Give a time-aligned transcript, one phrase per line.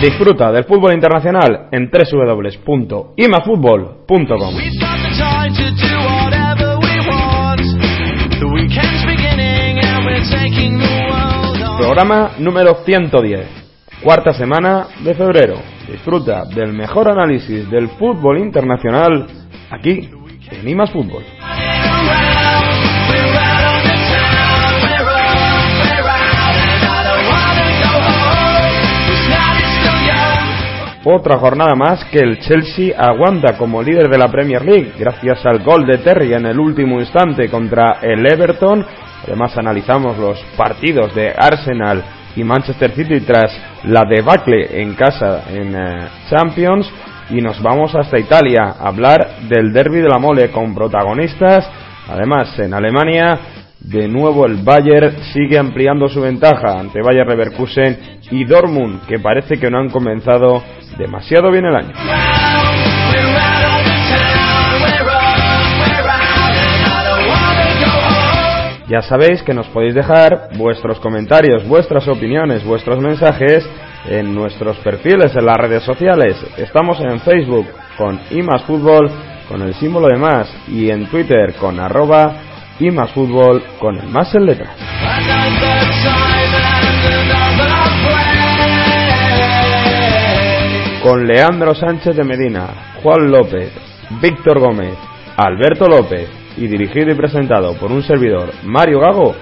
[0.00, 4.54] Disfruta del fútbol internacional en www.imafutbol.com.
[11.78, 13.48] Programa número 110,
[14.00, 15.56] cuarta semana de febrero.
[15.90, 19.26] Disfruta del mejor análisis del fútbol internacional
[19.68, 20.08] aquí
[20.52, 21.24] en Imas Fútbol.
[31.10, 35.64] Otra jornada más que el Chelsea aguanta como líder de la Premier League gracias al
[35.64, 38.84] gol de Terry en el último instante contra el Everton.
[39.26, 42.04] Además analizamos los partidos de Arsenal
[42.36, 46.92] y Manchester City tras la debacle en casa en eh, Champions
[47.30, 51.70] y nos vamos hasta Italia a hablar del derby de la mole con protagonistas.
[52.06, 53.38] Además, en Alemania,
[53.80, 59.58] de nuevo el Bayern sigue ampliando su ventaja ante Bayer Leverkusen y Dortmund, que parece
[59.58, 60.62] que no han comenzado
[60.98, 61.92] demasiado bien el año.
[68.88, 73.68] Ya sabéis que nos podéis dejar vuestros comentarios, vuestras opiniones, vuestros mensajes
[74.08, 76.36] en nuestros perfiles en las redes sociales.
[76.56, 77.66] Estamos en Facebook
[77.98, 79.10] con imasfútbol
[79.48, 82.34] con el símbolo de más y en Twitter con arroba
[82.80, 84.70] imasfútbol con el más en letras.
[91.02, 93.72] Con Leandro Sánchez de Medina, Juan López,
[94.20, 94.94] Víctor Gómez,
[95.36, 99.34] Alberto López y dirigido y presentado por un servidor, Mario Gago,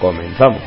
[0.00, 0.60] comenzamos.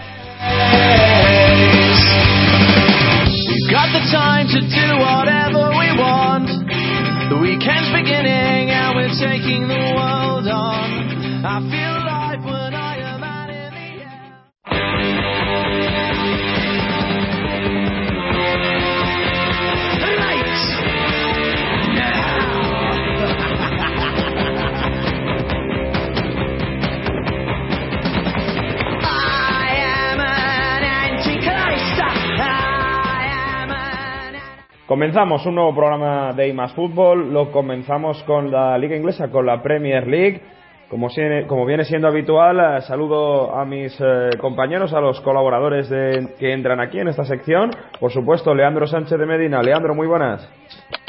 [34.96, 39.62] Comenzamos un nuevo programa de IMAS Fútbol, lo comenzamos con la Liga Inglesa, con la
[39.62, 40.42] Premier League.
[40.90, 41.10] Como,
[41.48, 46.54] como viene siendo habitual, eh, saludo a mis eh, compañeros, a los colaboradores de, que
[46.54, 47.72] entran aquí en esta sección.
[48.00, 49.62] Por supuesto, Leandro Sánchez de Medina.
[49.62, 50.50] Leandro, muy buenas.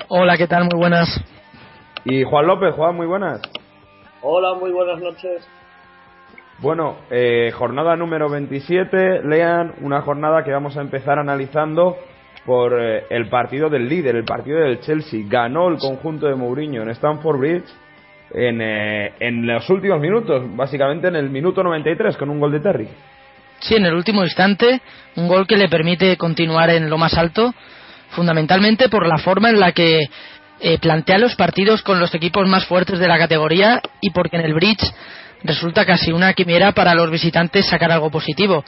[0.09, 0.65] Hola, ¿qué tal?
[0.65, 1.25] Muy buenas.
[2.05, 3.41] Y Juan López, Juan, muy buenas.
[4.21, 5.49] Hola, muy buenas noches.
[6.59, 11.97] Bueno, eh, jornada número 27, lean una jornada que vamos a empezar analizando
[12.47, 15.25] por eh, el partido del líder, el partido del Chelsea.
[15.29, 17.69] Ganó el conjunto de Mourinho en Stamford Bridge
[18.33, 22.61] en, eh, en los últimos minutos, básicamente en el minuto 93 con un gol de
[22.61, 22.89] Terry.
[23.59, 24.81] Sí, en el último instante,
[25.17, 27.55] un gol que le permite continuar en lo más alto,
[28.11, 30.09] fundamentalmente por la forma en la que
[30.61, 34.45] eh, plantea los partidos con los equipos más fuertes de la categoría y porque en
[34.45, 34.93] el Bridge
[35.43, 38.65] resulta casi una quimera para los visitantes sacar algo positivo.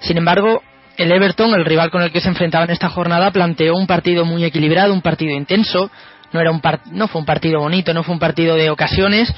[0.00, 0.62] Sin embargo,
[1.00, 4.26] el Everton, el rival con el que se enfrentaba en esta jornada, planteó un partido
[4.26, 5.90] muy equilibrado, un partido intenso.
[6.32, 6.60] No, era un
[6.92, 9.34] no fue un partido bonito, no fue un partido de ocasiones,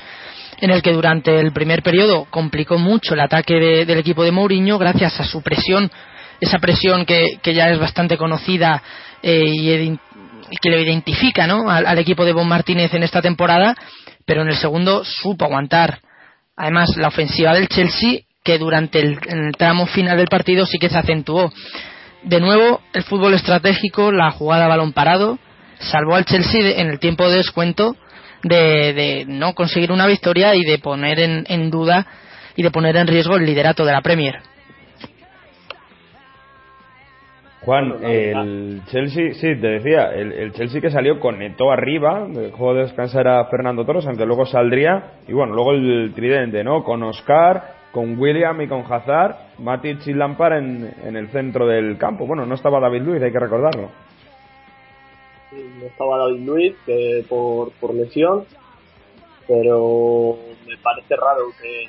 [0.61, 4.77] en el que durante el primer periodo complicó mucho el ataque del equipo de Mourinho
[4.77, 5.91] gracias a su presión,
[6.41, 8.83] esa presión que, ya es bastante conocida
[9.23, 9.99] eh, y
[10.61, 11.71] que lo identifica ¿no?
[11.71, 13.75] al, al equipo de Bon Martínez en esta temporada,
[14.27, 16.01] pero en el segundo supo aguantar.
[16.57, 19.19] Además, la ofensiva del Chelsea que durante el,
[19.57, 21.53] tramo final del partido sí que se acentuó.
[22.25, 25.39] De nuevo, el fútbol estratégico, la jugada balón parado,
[25.79, 27.97] salvó al Chelsea en el tiempo de descuento
[28.43, 32.07] de, no conseguir una victoria y de poner en, duda
[32.57, 34.41] y de poner en riesgo el liderato de la Premier.
[37.61, 43.29] Juan, el Chelsea, sí, te decía, el, Chelsea que salió conectó arriba, dejó de descansar
[43.29, 46.83] a Fernando Torres, aunque luego saldría, y bueno, luego el tridente, ¿no?
[46.83, 51.99] Con Oscar, con William y con Hazard, Matic y Lampard en, en el centro del
[51.99, 52.27] campo.
[52.27, 53.91] Bueno, no estaba David Luiz, hay que recordarlo.
[55.53, 56.75] no estaba David Luiz
[57.29, 58.47] por, por lesión,
[59.47, 61.89] pero me parece raro que,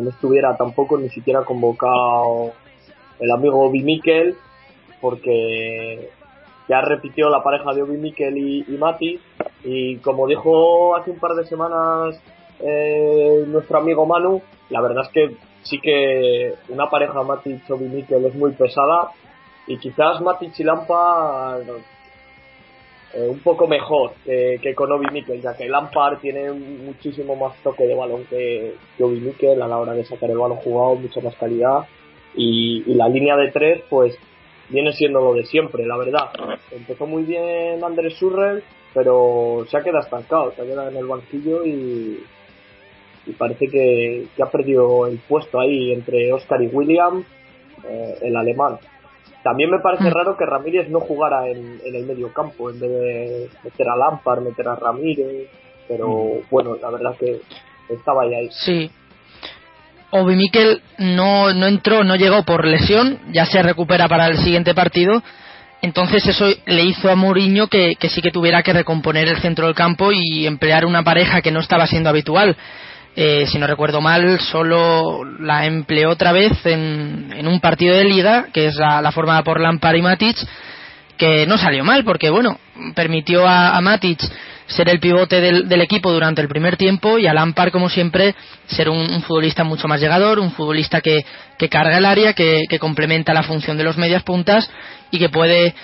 [0.00, 2.52] no estuviera tampoco ni siquiera convocado
[3.18, 4.36] el amigo Obi Mikel,
[5.00, 6.10] porque
[6.68, 9.18] ya repitió la pareja de Obi Mikel y, y Mati,
[9.64, 12.20] y como dijo hace un par de semanas
[12.60, 18.34] eh, nuestro amigo Manu, la verdad es que sí que una pareja Matic Mikel es
[18.34, 19.10] muy pesada
[19.66, 20.62] y quizás Matic y
[23.14, 27.86] eh, un poco mejor que, con Obi Mikel, ya que Lampard tiene muchísimo más toque
[27.86, 31.20] de balón que, que Obi Mikel a la hora de sacar el balón jugado, mucha
[31.20, 31.86] más calidad
[32.34, 34.16] y, la línea de tres pues
[34.68, 36.30] viene siendo lo de siempre, la verdad.
[36.70, 38.62] Empezó muy bien Andrés Surrell,
[38.94, 42.22] pero se ha quedado estancado, se ha quedado en el banquillo y,
[43.28, 47.24] y parece que, que, ha perdido el puesto ahí entre Oscar y William,
[47.88, 48.78] eh, el alemán.
[49.44, 50.12] También me parece mm.
[50.12, 53.96] raro que Ramírez no jugara en, en el medio campo, en vez de meter a
[53.96, 55.48] Lampard, meter a Ramírez,
[55.86, 56.50] pero mm.
[56.50, 57.40] bueno, la verdad que
[57.88, 58.48] estaba ahí.
[58.50, 58.90] Sí,
[60.10, 64.74] Obi Mikel no, no entró, no llegó por lesión, ya se recupera para el siguiente
[64.74, 65.22] partido.
[65.82, 69.74] Entonces eso le hizo a Mourinho que, sí que tuviera que recomponer el centro del
[69.74, 72.56] campo y emplear una pareja que no estaba siendo habitual.
[73.20, 78.46] Eh, si no recuerdo mal, solo la empleó otra vez en, un partido de liga,
[78.52, 80.36] que es la, la formada por Lampard y Matic,
[81.16, 82.60] que no salió mal, porque bueno,
[82.94, 84.20] permitió a, a Matic
[84.68, 88.36] ser el pivote del, equipo durante el primer tiempo y a Lampard, como siempre,
[88.68, 91.24] ser un, futbolista mucho más llegador, un futbolista que,
[91.68, 94.70] carga el área, que, complementa la función de los medias puntas
[95.10, 95.74] y que puede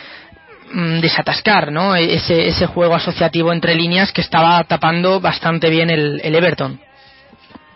[0.73, 1.97] mm, desatascar ¿no?
[1.97, 6.79] E, ese, ese juego asociativo entre líneas que estaba tapando bastante bien el Everton.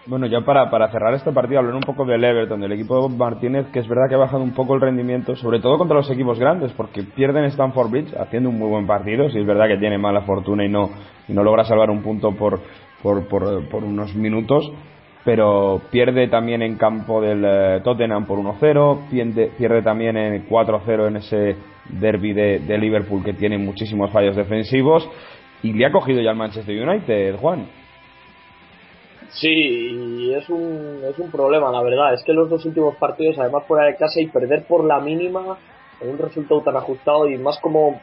[0.08, 3.14] Bueno, ya para, para cerrar este partido, hablar un poco del Everton, del equipo de
[3.14, 6.10] Martínez, que es verdad que ha bajado un poco el rendimiento, sobre todo contra los
[6.10, 9.76] equipos grandes, porque pierden Stanford Bridge haciendo un muy buen partido, si es verdad que
[9.76, 10.88] tiene mala fortuna y no,
[11.28, 12.58] y no logra salvar un punto por,
[13.02, 14.72] por, por, unos minutos,
[15.26, 21.08] pero pierde también en campo del eh, Tottenham por 1-0, pierde, pierde también en 4-0
[21.08, 21.56] en ese
[21.90, 25.06] derby de, de Liverpool que tiene muchísimos fallos defensivos,
[25.62, 27.66] y le ha cogido ya el Manchester United, Juan.
[29.30, 32.14] Sí, es un, es un problema, la verdad.
[32.14, 35.58] Es que los dos últimos partidos, además fuera de casa y perder por la mínima,
[36.00, 38.00] en un resultado tan ajustado y más como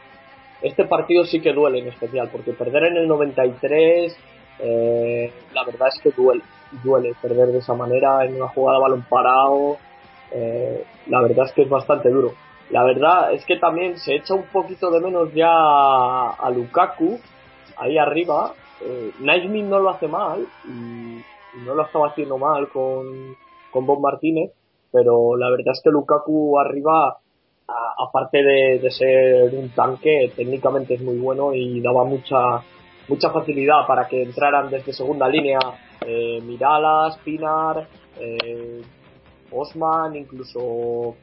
[0.62, 4.18] este partido sí que duele en especial, porque perder en el 93,
[4.60, 6.44] eh, la verdad es que duele,
[6.84, 9.78] duele perder de esa manera en una jugada balón parado,
[10.32, 12.34] eh, la verdad es que es bastante duro.
[12.72, 17.20] La verdad es que también se echa un poquito de menos ya a Lukaku
[17.78, 18.54] ahí arriba,
[18.86, 21.22] eh, no lo hace mal y,
[21.66, 23.36] no lo estaba haciendo mal con,
[23.72, 24.52] con Bob Martínez,
[24.92, 27.18] pero la verdad es que Lukaku arriba,
[27.98, 32.62] aparte de, ser un tanque, técnicamente es muy bueno y daba mucha
[33.08, 35.60] mucha facilidad para que entraran desde segunda línea
[36.02, 37.88] eh, Miralas, Pinar,
[38.20, 38.82] eh,
[39.52, 41.16] Osman, incluso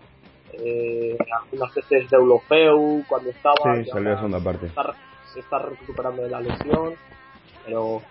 [0.53, 3.76] eh, algunas veces de Europeu cuando estaba.
[3.76, 4.70] Sí, salió segunda parte.
[5.32, 6.94] se está recuperando de la lesión
[7.64, 8.03] pero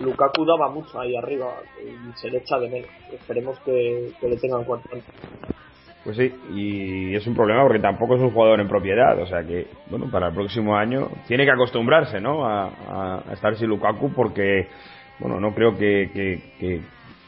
[0.00, 2.90] Lukaku daba mucho ahí arriba y se le echa de menos.
[3.12, 4.88] Esperemos que, le tengan cuenta.
[6.04, 9.44] Pues sí, y es un problema porque tampoco es un jugador en propiedad, o sea
[9.44, 12.44] que, bueno, para el próximo año tiene que acostumbrarse, ¿no?
[12.44, 14.66] A, estar sin Lukaku porque,
[15.20, 16.10] bueno, no creo que,
[16.58, 16.80] que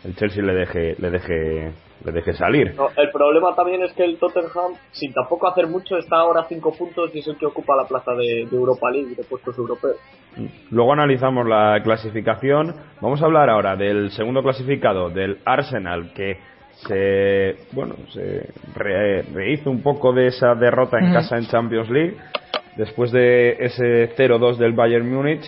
[0.05, 1.73] el Chelsea le deje, le deje
[2.05, 2.75] le deje salir.
[2.97, 6.73] el problema también es que el Tottenham, sin tampoco hacer mucho, está ahora a 5
[6.77, 9.97] puntos y es el que ocupa la plaza de, Europa League, de puestos europeos.
[10.71, 12.75] Luego analizamos la clasificación.
[13.01, 16.39] Vamos a hablar ahora del segundo clasificado, del Arsenal, que
[16.87, 18.53] se, bueno, se
[19.33, 22.17] rehizo un poco de esa derrota en casa en Champions League,
[22.77, 25.45] después de ese 0-2 del Bayern Múnich,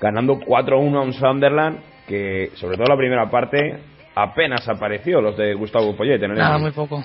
[0.00, 1.78] ganando 4-1 a un Sunderland,
[2.08, 3.78] que sobre todo la primera parte
[4.14, 6.20] apenas apareció los de Gustavo Poyet.
[6.20, 7.04] Nada, muy poco.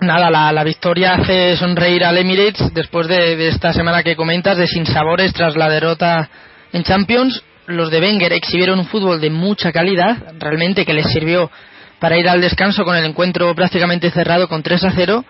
[0.00, 5.32] Nada, la, victoria hace sonreír al Emirates después de, esta semana que comentas de sinsabores
[5.32, 6.28] tras la derrota
[6.72, 7.42] en Champions.
[7.66, 11.50] Los de Wenger exhibieron un fútbol de mucha calidad, realmente que les sirvió
[12.00, 15.24] para ir al descanso con el encuentro prácticamente cerrado con 3 a 0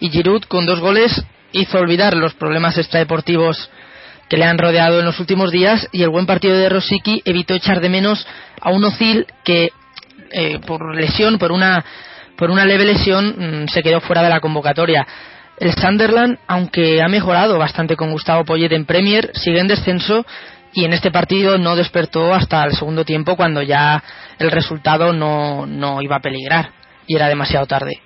[0.00, 3.70] y Giroud con dos goles hizo olvidar los problemas extradeportivos
[4.28, 7.54] que le han rodeado en los últimos días y el buen partido de Rosicky evitó
[7.54, 8.26] echar de menos
[8.60, 9.70] a un Ozil que
[10.30, 11.84] eh, por lesión, por una,
[12.36, 15.06] por una leve lesión, mm, se quedó fuera de la convocatoria.
[15.58, 20.26] El Sunderland, aunque ha mejorado bastante con Gustavo Poyet en Premier, sigue en descenso
[20.72, 24.02] y en este partido no despertó hasta el segundo tiempo cuando ya
[24.38, 26.70] el resultado no, no iba a peligrar
[27.06, 28.00] y era demasiado tarde.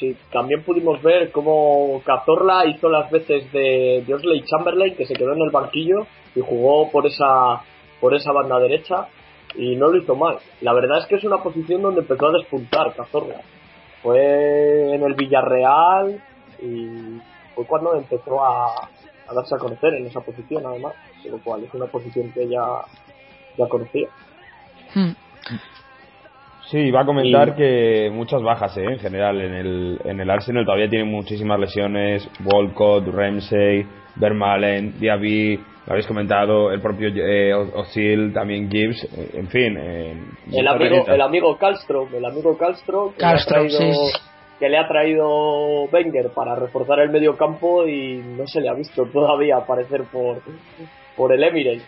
[0.00, 5.34] Sí, también pudimos ver cómo Cazorla hizo las veces de, de Chamberlain, que se quedó
[5.34, 7.60] en el banquillo y jugó por esa,
[8.00, 9.08] por esa banda derecha
[9.54, 10.38] y no lo hizo mal.
[10.62, 13.42] La verdad es que es una posición donde empezó a despuntar Cazorla.
[14.02, 16.22] Fue en el Villarreal
[16.62, 17.20] y
[17.54, 18.88] fue cuando empezó a,
[19.34, 20.94] darse a conocer en esa posición además,
[21.26, 22.64] lo cual es una posición que ella
[23.58, 24.08] ya conocía.
[24.94, 25.10] Hmm.
[26.70, 28.84] Sí, va a comentar que muchas bajas ¿eh?
[28.84, 33.84] en general en el, en el Arsenal todavía tienen muchísimas lesiones, Walcott, Ramsey,
[34.14, 39.76] Vermalen, Diaby, lo habéis comentado, el propio eh, Osil, también Gibbs, eh, en fin.
[39.76, 40.14] Eh,
[40.52, 43.90] el, amigo, el amigo Calstro, el amigo Calstro, Calstro, sí.
[44.60, 48.74] que le ha traído Wenger para reforzar el medio campo y no se le ha
[48.74, 50.40] visto todavía aparecer por,
[51.16, 51.82] por el Emirates.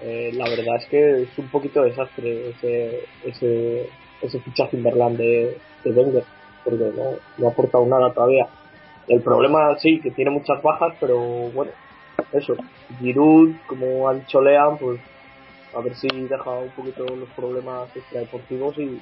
[0.00, 3.88] Eh, la verdad es que es un poquito desastre ese, ese,
[4.22, 6.24] ese fichaje Inverland de, de Wenger,
[6.64, 8.46] porque no, no ha aportado nada todavía.
[9.06, 11.70] El problema sí, que tiene muchas bajas, pero bueno,
[12.32, 12.54] eso.
[13.00, 15.00] Giroud, como ha dicho Lean, pues
[15.74, 19.00] a ver si deja un poquito los problemas extradeportivos y,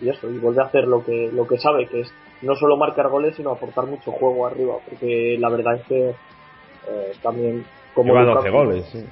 [0.00, 2.12] y eso, y vuelve a hacer lo que, lo que sabe, que es
[2.42, 7.12] no solo marcar goles, sino aportar mucho juego arriba, porque la verdad es que eh,
[7.22, 8.14] también como...
[8.14, 9.04] Lleva 12 goles, sí.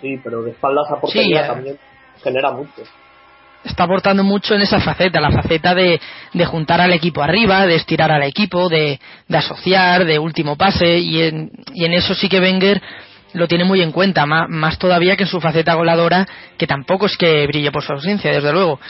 [0.00, 1.48] Sí, pero de espaldas a portería eh.
[1.48, 1.78] también
[2.22, 2.82] genera mucho
[3.64, 6.00] está aportando mucho en esa faceta, la faceta de,
[6.32, 8.98] de, juntar al equipo arriba, de estirar al equipo, de,
[9.32, 12.80] asociar, de último pase, y en, y en, eso sí que Wenger
[13.34, 17.06] lo tiene muy en cuenta, más, más, todavía que en su faceta goladora, que tampoco
[17.06, 18.80] es que brille por su ausencia, desde luego.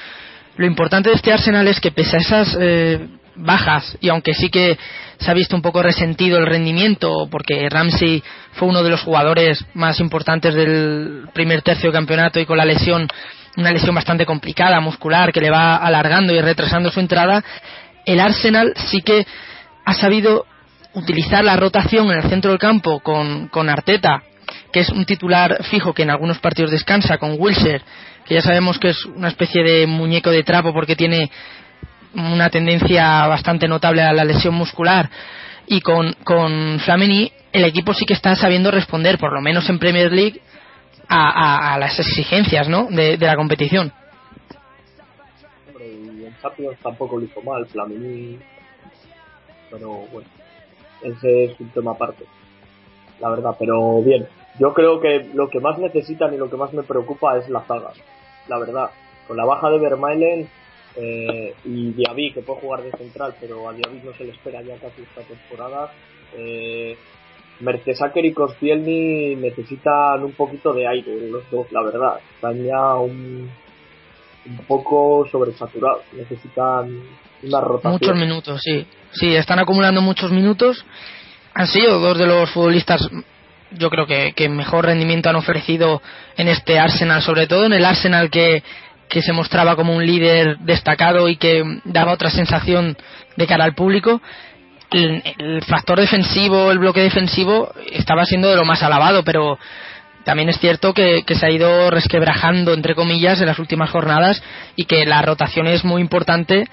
[0.56, 3.08] Lo importante de este Arsenal es que pese a esas eh,
[3.38, 4.78] bajas y aunque sí que
[5.18, 8.22] se ha visto un poco resentido el rendimiento porque Ramsey
[8.52, 12.64] fue uno de los jugadores más importantes del primer tercio de campeonato y con la
[12.64, 13.08] lesión
[13.58, 17.44] una lesión bastante complicada muscular que le va alargando y retrasando su entrada
[18.06, 19.26] el Arsenal sí que
[19.84, 20.46] ha sabido
[20.94, 24.22] utilizar la rotación en el centro del campo con, con Arteta
[24.72, 27.82] que es un titular fijo que en algunos partidos descansa con Wilshere
[28.24, 31.30] que ya sabemos que es una especie de muñeco de trapo porque tiene
[32.14, 35.08] una tendencia bastante notable a la lesión muscular.
[35.66, 39.78] Y con, con Flamini el equipo sí que está sabiendo responder, por lo menos en
[39.78, 40.40] Premier League,
[41.08, 42.86] a, a, las exigencias ¿no?
[42.90, 43.92] de, la competición.
[45.80, 48.38] y en Champions tampoco lo hizo mal, Flamini,
[49.70, 50.28] pero bueno,
[51.02, 52.24] ese es un tema aparte,
[53.20, 54.26] la verdad, pero bien.
[54.58, 57.60] Yo creo que lo que más necesitan y lo que más me preocupa es la
[57.60, 57.92] zaga
[58.48, 58.90] la verdad.
[59.26, 60.48] Con la baja de Vermaelen
[60.96, 64.62] eh, y Diaby, que puede jugar de central, pero a Diaby no se le espera
[64.62, 65.92] ya casi esta temporada.
[66.36, 66.96] Eh,
[67.60, 72.20] Mertesacker y Kostielny necesitan un poquito de aire, los dos, la verdad.
[72.34, 73.50] Están ya un,
[74.46, 76.02] un poco sobresaturados.
[76.12, 77.02] Necesitan
[77.42, 77.92] una rotación.
[77.92, 78.86] Muchos minutos, sí.
[79.12, 80.84] Sí, están acumulando muchos minutos.
[81.54, 83.08] Han sido dos de los futbolistas
[83.72, 86.00] yo creo que, que, mejor rendimiento han ofrecido
[86.36, 88.62] en este Arsenal, sobre todo en el Arsenal que,
[89.08, 92.96] que se mostraba como un líder destacado y que daba otra sensación
[93.36, 94.20] de cara al público.
[94.90, 99.58] El, factor defensivo, el bloque defensivo, estaba siendo de lo más alabado, pero
[100.24, 104.42] también es cierto que, que, se ha ido resquebrajando, entre comillas, en las últimas jornadas
[104.76, 106.68] y que la rotación es muy importante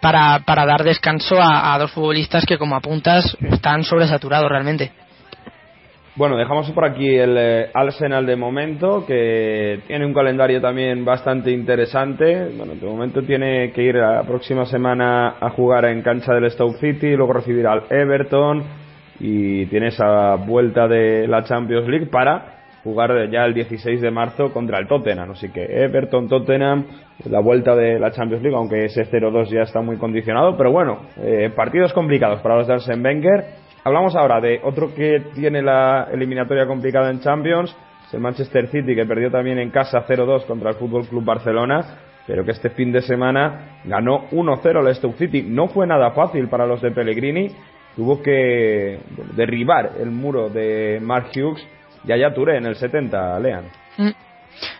[0.00, 4.92] para, para dar descanso a, a dos futbolistas que, como apuntas, están sobresaturados realmente.
[6.16, 11.50] Bueno, dejamos por aquí el eh, Arsenal de momento, que tiene un calendario también bastante
[11.50, 12.52] interesante.
[12.56, 16.78] Bueno, de momento tiene que ir la próxima semana a jugar en cancha del Stoke
[16.78, 18.64] City, luego recibir al Everton
[19.20, 24.54] y tiene esa vuelta de la Champions League para jugar ya el 16 de marzo
[24.54, 25.32] contra el Tottenham.
[25.32, 26.86] Así que Everton, Tottenham,
[27.28, 30.56] la vuelta de la Champions League, aunque ese 0-2 ya está muy condicionado.
[30.56, 35.26] Pero bueno, eh, partidos complicados para los de Arsene Wenger Hablamos ahora de otro que
[35.32, 37.72] tiene la eliminatoria complicada en Champions,
[38.12, 41.84] el Manchester City, que perdió también en casa 0-2 contra el Fútbol Club Barcelona,
[42.26, 45.42] pero que este fin de semana ganó 1-0 al Stoke City.
[45.42, 47.54] No fue nada fácil para los de Pellegrini,
[47.94, 48.98] tuvo que
[49.36, 51.64] derribar el muro de Mark Hughes
[52.04, 53.66] y allá Touré en el 70, Lean.
[53.98, 54.10] Mm.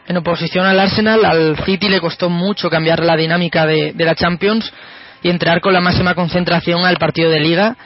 [0.09, 4.75] En oposición al Arsenal, al City le costó mucho cambiar la dinámica de la Champions
[5.23, 7.77] y entrar con la máxima concentración al partido de liga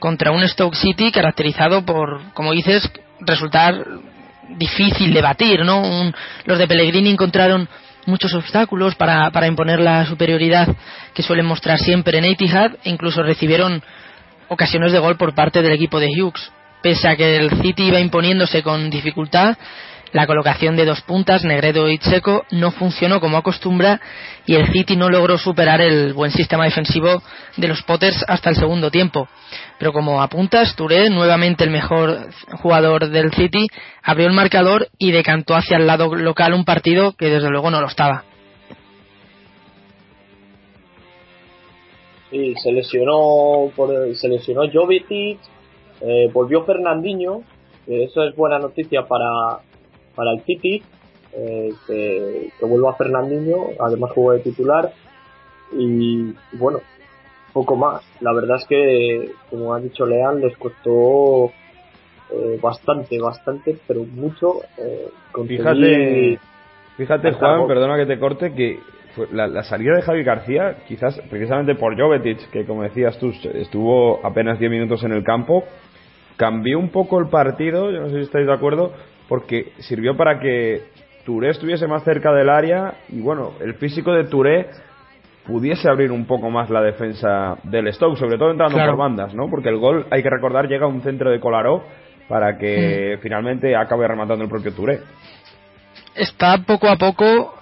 [0.00, 2.90] contra un Stoke City caracterizado por, como dices,
[3.20, 3.86] resultar
[4.56, 6.12] difícil de batir, ¿no?
[6.44, 7.68] los de Pellegrini encontraron
[8.06, 10.66] muchos obstáculos para, para imponer la superioridad
[11.14, 13.82] que suelen mostrar siempre en Etihad e incluso recibieron
[14.48, 16.50] ocasiones de gol por parte del equipo de Hughes.
[16.82, 19.56] Pese a que el City iba imponiéndose con dificultad,
[20.12, 24.00] la colocación de dos puntas, Negredo y Checo, no funcionó como acostumbra
[24.46, 27.22] y el City no logró superar el buen sistema defensivo
[27.56, 29.28] de los Potters hasta el segundo tiempo.
[29.78, 32.28] Pero como apuntas, Touré, nuevamente el mejor
[32.60, 33.66] jugador del City,
[34.02, 37.80] abrió el marcador y decantó hacia el lado local un partido que desde luego no
[37.80, 38.24] lo estaba.
[42.30, 45.38] Sí, se lesionó, por, se lesionó Jovetic,
[46.00, 47.42] eh, volvió Fernandinho,
[47.86, 49.60] eso es buena noticia para,
[50.14, 50.82] para el City,
[51.32, 54.92] eh, que, que vuelva Fernandinho, además jugó de titular
[55.72, 56.80] y bueno,
[57.52, 58.02] poco más.
[58.20, 61.52] La verdad es que, como ha dicho Leal, les costó
[62.32, 65.08] eh, bastante, bastante, pero mucho eh,
[65.46, 66.38] Fíjate,
[66.96, 68.80] fíjate Juan, perdona que te corte, que
[69.32, 74.58] la, salida de Javi García, quizás precisamente por Jovetic, que como decías tú, estuvo apenas
[74.58, 75.64] 10 minutos en el campo,
[76.36, 78.92] cambió un poco el partido, yo no sé si estáis de acuerdo,
[79.30, 80.82] porque sirvió para que
[81.24, 84.66] Touré estuviese más cerca del área y bueno, el físico de Touré
[85.46, 89.48] pudiese abrir un poco más la defensa del Stoke, sobre todo entrando por bandas, ¿no?
[89.48, 91.84] Porque el gol, hay que recordar, llega a un centro de Colaró
[92.28, 93.22] para que mm.
[93.22, 94.98] finalmente acabe rematando el propio Touré.
[96.16, 97.54] Está poco a poco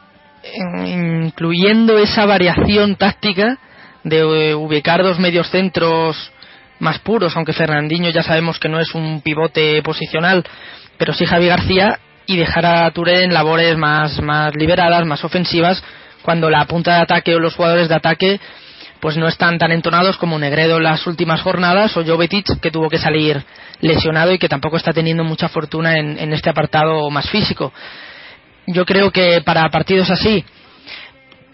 [0.86, 3.58] incluyendo esa variación táctica
[4.04, 6.32] de ubicar dos medios centros
[6.78, 10.44] más puros, aunque Fernandinho ya sabemos que no es un pivote posicional,
[10.98, 15.82] pero sí Javi García y dejar a Touré en labores más, más liberadas, más ofensivas,
[16.22, 18.40] cuando la punta de ataque o los jugadores de ataque
[19.00, 22.90] pues no están tan entonados como Negredo en las últimas jornadas o Jovetic que tuvo
[22.90, 23.42] que salir
[23.80, 27.72] lesionado y que tampoco está teniendo mucha fortuna en, en este apartado más físico.
[28.66, 30.44] Yo creo que para partidos así,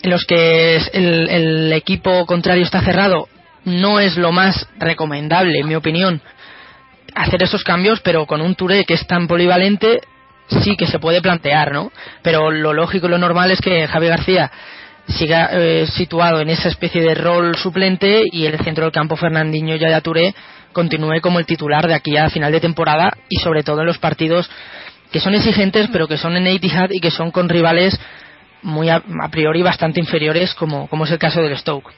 [0.02, 3.28] en los que el, el equipo contrario está cerrado,
[3.64, 6.20] no es lo más recomendable, en mi opinión,
[7.14, 10.00] hacer esos cambios, pero con un Touré que es tan polivalente,
[10.48, 11.92] sí que se puede plantear, ¿no?
[12.22, 14.50] Pero lo lógico y lo normal es que Javier García
[15.06, 19.76] siga eh, situado en esa especie de rol suplente y el centro del campo Fernandinho
[19.76, 20.34] y Touré
[20.72, 23.98] continúe como el titular de aquí a final de temporada y sobre todo en los
[23.98, 24.50] partidos
[25.12, 28.00] que son exigentes pero que son en Etihad y que son con rivales
[28.62, 31.92] muy a, priori bastante inferiores como, como es el caso del Stoke.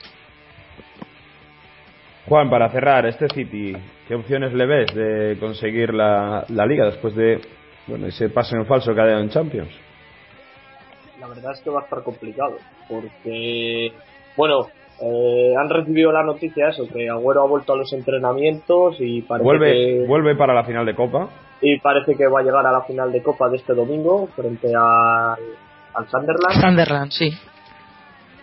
[2.28, 3.76] Juan, para cerrar, este City,
[4.08, 7.40] ¿qué opciones le ves de conseguir la, la liga después de
[7.86, 9.70] bueno, ese paso en falso que ha dado en Champions.
[11.20, 12.56] La verdad es que va a estar complicado,
[12.88, 13.92] porque,
[14.36, 14.66] bueno,
[15.00, 19.44] eh, han recibido la noticia eso, que Agüero ha vuelto a los entrenamientos y parece
[19.44, 20.04] vuelve, que...
[20.06, 21.28] Vuelve para la final de Copa.
[21.60, 24.68] Y parece que va a llegar a la final de Copa de este domingo frente
[24.74, 25.38] al,
[25.94, 26.60] al Sunderland.
[26.60, 27.30] Sunderland, sí.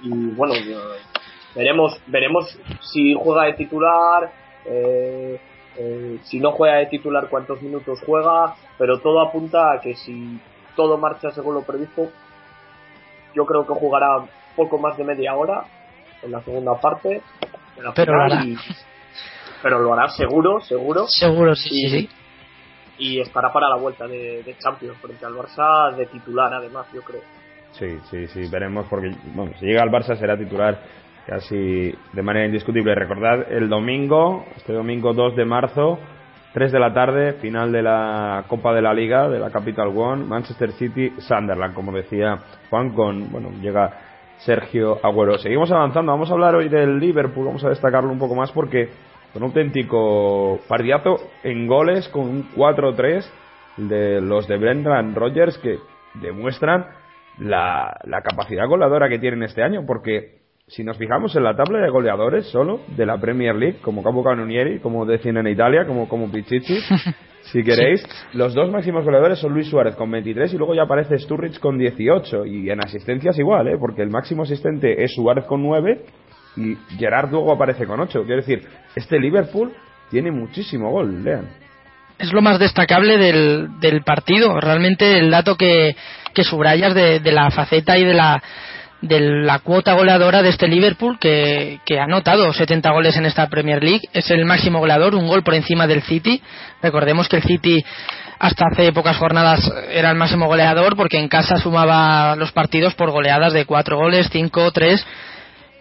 [0.02, 0.54] Y bueno,
[1.56, 4.32] veremos, veremos si juega de titular,
[4.66, 5.40] eh,
[5.78, 10.40] eh, si no juega de titular cuántos minutos juega, pero todo apunta a que si
[10.76, 12.10] todo marcha según lo previsto,
[13.34, 15.66] yo creo que jugará poco más de media hora
[16.22, 17.22] en la segunda parte.
[17.96, 18.44] pero, lo hará.
[19.62, 21.06] pero lo hará seguro, seguro.
[21.08, 22.10] Seguro, sí, y, sí,
[22.98, 27.02] Y estará para la vuelta de, de Champions frente al Barça de titular, además, yo
[27.02, 27.22] creo.
[27.72, 30.80] Sí, sí, sí, veremos porque, bueno, si llega al Barça será titular
[31.26, 32.96] casi de manera indiscutible.
[32.96, 36.00] Recordad el domingo, este domingo 2 de marzo,
[36.54, 40.26] 3 de la tarde, final de la Copa de la Liga, de la Capital One,
[40.26, 42.38] Manchester City, Sunderland, como decía
[42.70, 43.92] Juan, con, bueno, llega
[44.40, 45.38] Sergio Agüero.
[45.38, 48.90] Seguimos avanzando, vamos a hablar hoy del Liverpool, vamos a destacarlo un poco más porque
[49.36, 53.26] un auténtico partidazo en goles con un 4-3
[53.78, 55.80] de los de Brendan Rodgers que
[56.16, 56.86] demuestran
[57.40, 61.80] la, la capacidad goleadora que tienen este año porque si nos fijamos en la tabla
[61.80, 66.08] de goleadores solo de la Premier League, como Capo Canonieri, como decían en Italia, como,
[66.08, 66.78] como Pichichi,
[67.52, 71.20] si queréis, los dos máximos goleadores son Luis Suárez con 23 y luego ya aparece
[71.20, 72.46] Sturridge con 18.
[72.46, 73.78] Y en asistencias igual, ¿eh?
[73.78, 76.06] porque el máximo asistente es Suárez con 9
[76.56, 78.24] y Gerard luego aparece con 8.
[78.24, 79.74] Quiero decir, este Liverpool
[80.10, 81.50] tiene muchísimo gol, lean.
[82.18, 85.96] Es lo más destacable del, del partido, realmente el dato que,
[86.34, 88.42] que subrayas de, de la faceta y de la
[89.04, 93.84] de la cuota goleadora de este Liverpool que, ha anotado 70 goles en esta Premier
[93.84, 94.08] League.
[94.14, 96.42] Es el máximo goleador, un gol por encima del City.
[96.82, 97.84] Recordemos que el City
[98.40, 103.12] hasta hace pocas jornadas era el máximo goleador porque en casa sumaba los partidos por
[103.12, 105.06] goleadas de 4 goles, 5, 3.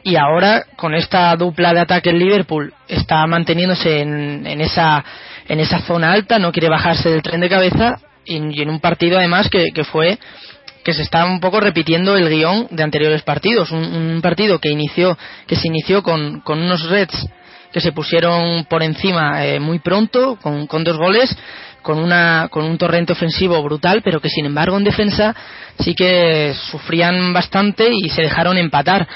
[0.03, 5.05] Y ahora con esta dupla de ataque el Liverpool está manteniéndose en, en, esa,
[5.47, 9.19] en esa zona alta, no quiere bajarse del tren de cabeza y, en un partido
[9.19, 10.19] además que, que fue
[10.85, 13.71] que se está un poco repitiendo el guion de anteriores partidos.
[13.71, 15.17] Un, partido que inició,
[15.47, 17.29] que se inició con, con, unos Reds
[17.73, 21.35] que se pusieron por encima eh, muy pronto, con, con, dos goles,
[21.81, 25.35] con, una, con un torrente ofensivo brutal, pero que sin embargo en defensa
[25.79, 29.09] sí que sufrían bastante y se dejaron empatar.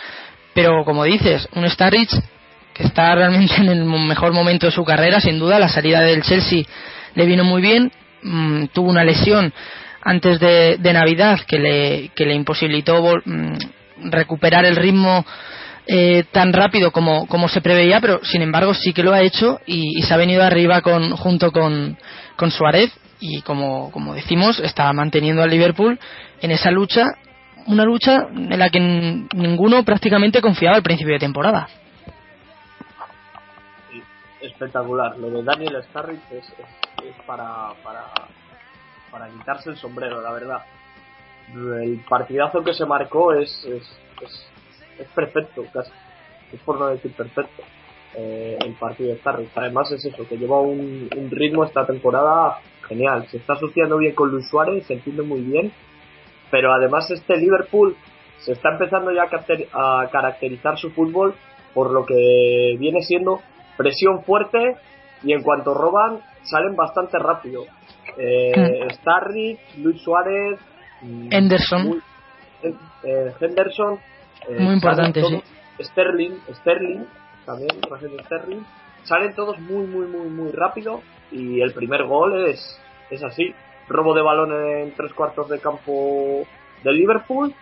[0.54, 2.10] Pero como dices, un Starrich
[2.72, 6.22] que está realmente en el mejor momento de su carrera, sin duda, la salida del
[6.22, 6.64] Chelsea
[7.14, 9.52] le vino muy bien, mm, tuvo una lesión
[10.06, 13.56] antes de, Navidad que le, que le imposibilitó mm,
[14.10, 15.26] recuperar el ritmo
[15.88, 19.60] eh, tan rápido como, como se preveía, pero sin embargo sí que lo ha hecho
[19.66, 21.98] y, se ha venido arriba con, junto con,
[22.36, 25.98] con Suárez y como, como decimos está manteniendo al Liverpool
[26.40, 27.04] en esa lucha,
[27.66, 31.68] una lucha en la que ninguno prácticamente confiaba al principio de temporada.
[34.40, 36.44] espectacular, lo de Daniel Starrich es,
[37.04, 38.04] es, para, para
[39.10, 40.62] para quitarse el sombrero, la verdad.
[41.54, 43.82] El partidazo que se marcó es, es,
[44.98, 45.90] es perfecto, casi.
[46.52, 47.62] Es por no decir perfecto.
[48.14, 49.50] Eh, el partido de Starrich.
[49.54, 53.26] Además es eso, que lleva un, un, ritmo esta temporada genial.
[53.28, 55.72] Se está asociando bien con Luis Suárez, se entiende muy bien.
[56.50, 57.96] Pero además este Liverpool
[58.38, 59.24] se está empezando ya
[59.72, 61.34] a caracterizar su fútbol
[61.74, 63.40] por lo que viene siendo
[63.76, 64.76] presión fuerte
[65.22, 67.66] y en cuanto roban salen bastante rápido.
[68.18, 69.82] Eh, mm.
[69.82, 70.58] Luis Suárez,
[71.02, 72.02] mm, Henderson,
[72.62, 73.98] eh, Henderson,
[74.48, 75.42] eh, muy importante, sí.
[75.80, 77.04] Sterling, Sterling,
[77.44, 77.70] también,
[78.24, 78.64] Sterling,
[79.04, 83.54] salen todos muy, muy, muy, muy rápido y el primer gol es, es así,
[83.88, 86.46] robo de balón en tres cuartos de campo
[86.82, 87.54] del Liverpool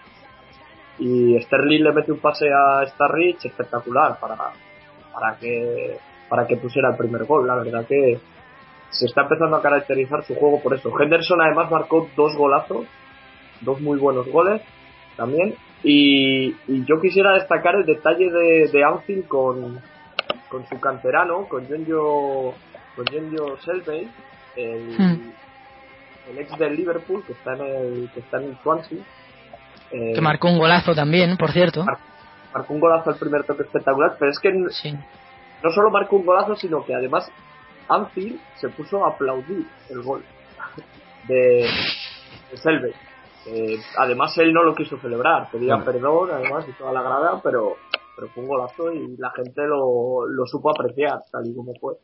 [0.99, 4.37] y Sterling le mete un pase a Starrich espectacular para,
[5.13, 7.47] para que para que pusiera el primer gol.
[7.47, 8.19] La verdad que
[8.91, 10.93] se está empezando a caracterizar su juego por eso.
[10.99, 12.87] Henderson además marcó dos golazos,
[13.61, 14.63] dos muy buenos goles
[15.17, 15.55] también.
[15.83, 16.55] Y,
[16.87, 19.81] yo quisiera destacar el detalle de, de Anfield con,
[20.49, 22.55] con su canterano, con Jonjo,
[22.97, 23.07] con
[23.65, 24.09] Selvey,
[24.57, 25.33] el, hmm.
[26.31, 28.99] el ex del Liverpool que está en el, que está en el Swansea.
[29.91, 31.85] Eh, que marcó un golazo también, por cierto.
[31.85, 36.55] Marcó, un golazo al primer toque espectacular, pero es que no solo marcó un golazo,
[36.57, 37.31] sino que además
[37.89, 40.23] Anfield se puso a aplaudir el gol
[41.29, 41.69] de,
[42.51, 42.93] de Selvey.
[43.47, 47.77] Eh, además él no lo quiso celebrar, pedía perdón además y toda la grada, pero,
[48.17, 51.95] pero fue un golazo y la gente lo, lo supo apreciar tal y como fue.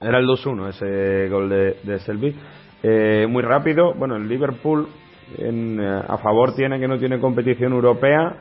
[0.00, 2.34] Era el 2-1 ese gol de, de Selby.
[2.82, 4.88] Eh, muy rápido, bueno, el Liverpool
[5.36, 8.36] en, eh, a favor tiene que no tiene competición europea,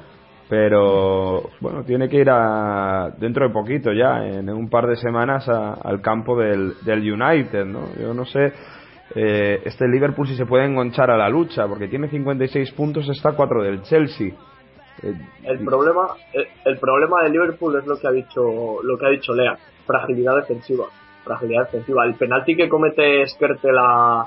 [0.49, 5.47] pero bueno, tiene que ir a, dentro de poquito ya, en un par de semanas
[5.49, 7.93] al campo del, del United, ¿no?
[7.99, 8.53] Yo no sé
[9.15, 13.31] eh, este Liverpool si se puede enganchar a la lucha, porque tiene 56 puntos, está
[13.31, 14.33] 4 del Chelsea.
[15.01, 16.07] Eh, el problema
[16.65, 20.35] el, problema de Liverpool es lo que ha dicho lo que ha dicho Lea, fragilidad
[20.35, 20.85] defensiva,
[21.23, 22.05] fragilidad defensiva.
[22.05, 24.25] El penalti que comete Skertela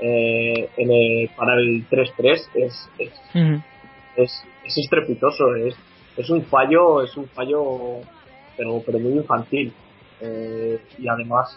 [0.00, 3.30] eh, en para el 3-3 es es,
[4.16, 5.74] es, es, estrepitoso, es,
[6.16, 8.00] es un fallo, es un fallo
[8.56, 9.72] pero, pero muy infantil.
[10.20, 11.56] Eh, y además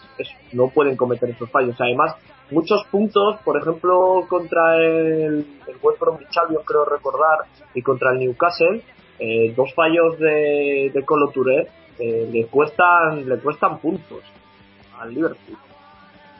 [0.52, 1.74] no pueden cometer esos fallos.
[1.80, 2.14] Además,
[2.50, 8.20] muchos puntos, por ejemplo, contra el, el West Bromwich Albion, creo recordar, y contra el
[8.20, 8.82] Newcastle,
[9.18, 14.22] eh, dos fallos de, de Colo Touré eh, le cuestan le cuestan puntos
[14.98, 15.58] al Liverpool.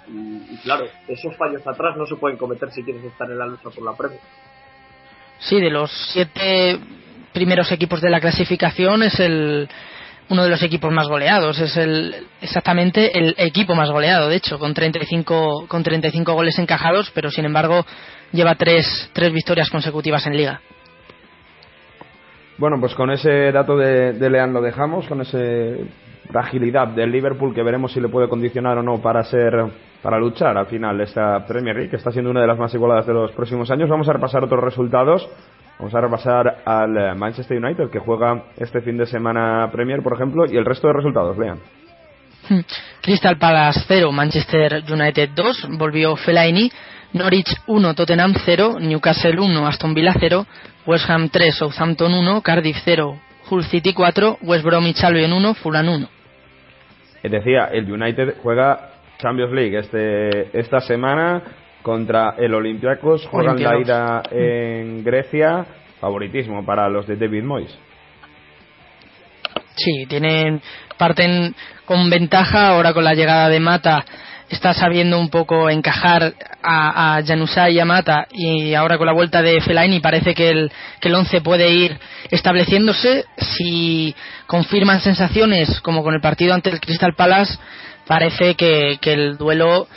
[0.08, 3.70] Y, claro, esos fallos atrás no se pueden cometer si quieres estar en la lucha
[3.70, 4.20] por la Premier.
[5.42, 6.78] Sí, de los siete
[7.32, 9.68] primeros equipos de la clasificación es el
[10.28, 14.58] uno de los equipos más goleados, es el exactamente el equipo más goleado, de hecho,
[14.58, 17.84] con 35 con 35 goles encajados, pero sin embargo
[18.32, 20.60] lleva tres, tres victorias consecutivas en liga.
[22.58, 25.38] Bueno, pues con ese dato de, de lo dejamos, con esa
[26.30, 29.52] fragilidad del Liverpool que veremos si le puede condicionar o no para ser
[30.02, 33.06] para luchar al final esta Premier League, que está siendo una de las más igualadas
[33.06, 33.88] de los próximos años.
[33.88, 35.28] Vamos a repasar otros resultados.
[35.78, 40.14] Vamos a repasar al eh, Manchester United que juega este fin de semana Premier, por
[40.14, 41.58] ejemplo, y el resto de resultados, lean.
[42.48, 42.60] Hmm.
[43.00, 46.70] Crystal Palace 0, Manchester United 2, volvió Fellaini,
[47.12, 50.46] Norwich 1, Tottenham 0, Newcastle 1, Aston Villa 0,
[50.86, 53.18] West Ham 3, Southampton 1, Cardiff 0,
[53.52, 56.08] Hull City 4, West Bromwich Albion 1, Fulham 1.
[57.24, 61.42] Decía, el United juega Champions League este, esta semana
[61.82, 65.66] contra el Olympiacos, juegan la ida en Grecia,
[66.00, 67.78] favoritismo para los de David Moyes.
[69.76, 70.62] Sí, tienen
[70.96, 74.02] parten con ventaja ahora con la llegada de Mata
[74.54, 79.14] está sabiendo un poco encajar a, a Januzaj y a Mata y ahora con la
[79.14, 81.98] vuelta de Fellaini parece que el, que el 11 puede ir
[82.30, 84.14] estableciéndose si
[84.46, 87.58] confirman sensaciones como con el partido ante el Crystal Palace
[88.06, 89.88] parece que, que el duelo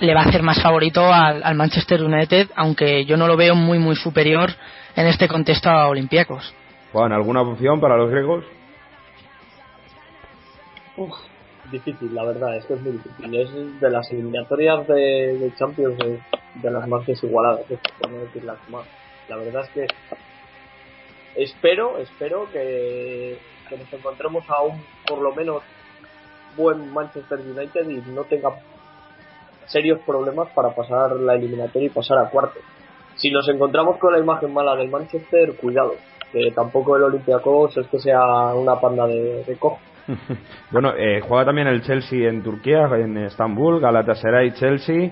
[0.00, 3.78] le va a hacer más favorito al, Manchester United, aunque yo no lo veo muy,
[3.78, 4.50] muy superior
[4.96, 6.54] en este contexto a Olympiacos.
[6.92, 8.44] Juan, ¿alguna opción para los griegos?
[11.72, 13.34] Difícil, la verdad, es que es muy difícil.
[13.34, 17.64] Es de las eliminatorias de, Champions de, las más desigualadas,
[17.98, 18.86] por no decir las más.
[19.28, 19.86] La verdad es que
[21.34, 23.38] espero, espero que,
[23.70, 25.62] nos encontremos a un, por lo menos,
[26.56, 28.50] buen Manchester United y no tenga
[29.66, 32.60] serios problemas para pasar la eliminatoria y pasar a cuarto.
[33.16, 35.94] Si nos encontramos con la imagen mala del Manchester, cuidado,
[36.30, 39.56] que tampoco el Olympiacos es que sea una panda de, de
[40.70, 45.10] bueno, eh, juega también el Chelsea en Turquía, en Estambul, Galatasaray Chelsea.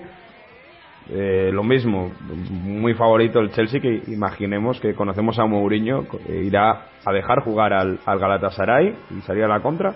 [1.09, 2.11] eh, lo mismo,
[2.49, 7.73] muy favorito el Chelsea, que imaginemos que conocemos a Mourinho, eh, irá a dejar jugar
[7.73, 9.93] al, al Galatasaray y salir a la contra.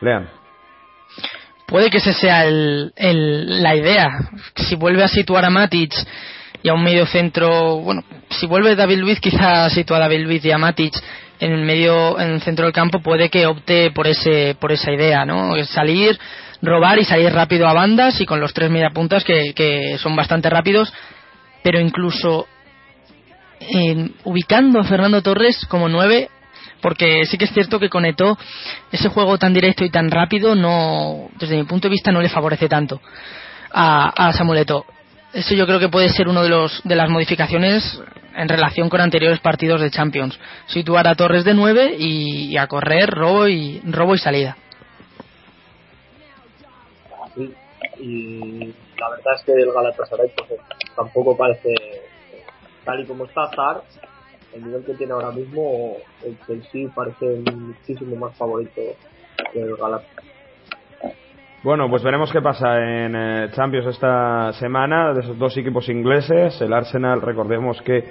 [0.00, 0.28] Lean.
[1.66, 2.92] Puede que ese sea el,
[3.62, 4.10] la idea.
[4.54, 5.92] Si vuelve a situar a Matic
[6.62, 10.44] y a un medio centro, bueno, si vuelve David Luiz, quizá sitúa a David Luiz
[10.44, 10.94] y a Matic
[11.40, 14.92] en el medio, en el centro del campo, puede que opte por ese, por esa
[14.92, 15.52] idea, ¿no?
[15.64, 16.18] Salir,
[16.62, 20.48] robar y salir rápido a bandas y con los tres mediapuntas que, que son bastante
[20.48, 20.92] rápidos,
[21.62, 22.46] pero incluso
[24.24, 26.28] ubicando a Fernando Torres como nueve,
[26.82, 28.36] porque sí que es cierto que con Eto
[28.92, 32.28] ese juego tan directo y tan rápido no, desde mi punto de vista, no le
[32.28, 33.00] favorece tanto
[33.72, 34.84] a, a Samuel Eto.
[35.32, 38.00] Eso yo creo que puede ser una de, los, de las modificaciones
[38.36, 40.38] en relación con anteriores partidos de Champions.
[40.66, 44.56] Situar a Torres de 9 y, a correr robo y, robo y salida.
[47.98, 50.60] y la verdad es que el Galatasaray pues,
[50.96, 51.74] tampoco parece
[52.84, 53.82] tal y como está Zar
[54.52, 58.80] el nivel que tiene ahora mismo el Chelsea parece muchísimo más favorito
[59.52, 60.34] que el Galatasaray
[61.64, 66.60] bueno, pues veremos qué pasa en eh, Champions esta semana de esos dos equipos ingleses.
[66.60, 68.04] El Arsenal, recordemos que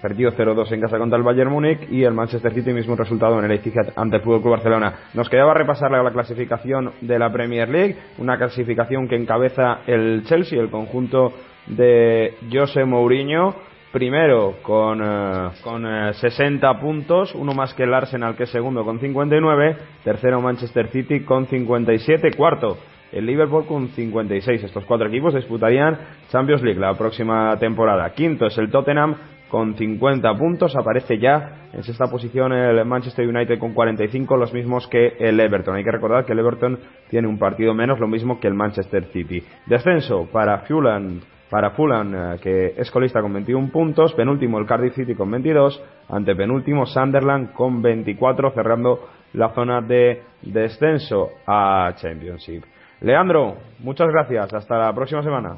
[0.00, 3.44] perdió 0-2 en casa contra el Bayern Múnich y el Manchester City mismo resultado en
[3.44, 4.94] el Etihad ante el Fútbol Club Barcelona.
[5.14, 10.60] Nos quedaba repasar la clasificación de la Premier League, una clasificación que encabeza el Chelsea,
[10.60, 11.32] el conjunto
[11.66, 13.54] de José Mourinho.
[13.92, 18.84] Primero con, eh, con 60 eh, puntos, uno más que el Arsenal que es segundo
[18.84, 22.78] con 59, tercero Manchester City con 57, cuarto
[23.12, 24.64] el Liverpool con 56.
[24.64, 25.98] Estos cuatro equipos disputarían
[26.30, 28.10] Champions League la próxima temporada.
[28.10, 29.16] Quinto es el Tottenham
[29.50, 30.74] con 50 puntos.
[30.76, 35.76] Aparece ya en sexta posición el Manchester United con 45, los mismos que el Everton.
[35.76, 36.78] Hay que recordar que el Everton
[37.10, 39.42] tiene un partido menos, lo mismo que el Manchester City.
[39.66, 44.14] Descenso para Fulham, para Fulham eh, que es colista con 21 puntos.
[44.14, 45.82] Penúltimo el Cardiff City con 22.
[46.08, 52.64] Antepenúltimo Sunderland con 24, cerrando la zona de descenso a Championship.
[53.00, 54.52] Leandro, muchas gracias.
[54.52, 55.56] Hasta la próxima semana.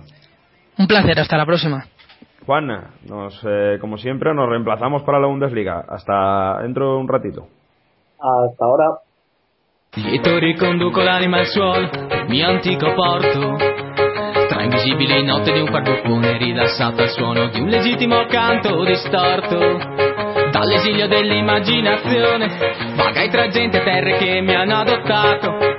[0.78, 1.84] Un placer, hasta la próxima.
[2.46, 2.66] Juan,
[3.08, 5.84] nos, eh, como siempre, nos reemplazamos para la Bundesliga.
[5.88, 7.46] Hasta dentro de un ratito.
[8.18, 8.98] Hasta ahora.
[9.94, 11.90] Lieto riconduco l'anima al suolo,
[12.26, 13.56] mio antico porto.
[14.48, 19.58] Tra invisibili notte di un parbuffone rilassato al suono di un legittimo canto distorto.
[20.50, 22.48] Dall'esilio dell'immaginazione,
[22.96, 25.72] vagai tra gente e terre che mi hanno adottato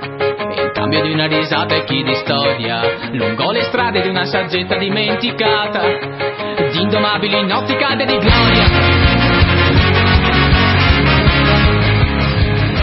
[0.84, 5.80] cambio di una risata e chi di storia, lungo le strade di una saggezza dimenticata,
[5.80, 6.43] di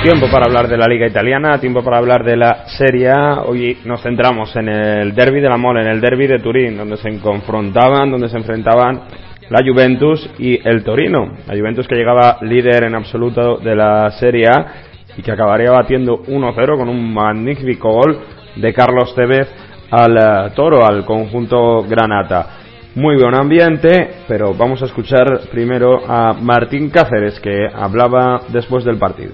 [0.04, 3.44] Tiempo para hablar de la Liga Italiana, tiempo para hablar de la Serie A.
[3.46, 6.98] Hoy nos centramos en el derby de la Mole, en el derby de Turín, donde
[6.98, 9.02] se confrontaban, donde se enfrentaban
[9.50, 11.34] la Juventus y el Torino.
[11.46, 14.66] La Juventus que llegaba líder en absoluto de la Serie A
[15.16, 18.20] y que acabaría batiendo 1-0 con un magnífico gol
[18.56, 19.48] de Carlos Tevez
[19.92, 22.61] al eh, Toro, al conjunto Granata.
[22.94, 29.00] Muy buen ambiente, pero vamos a escuchar primero a Martín Cáceres que hablaba después del
[29.00, 29.32] partido.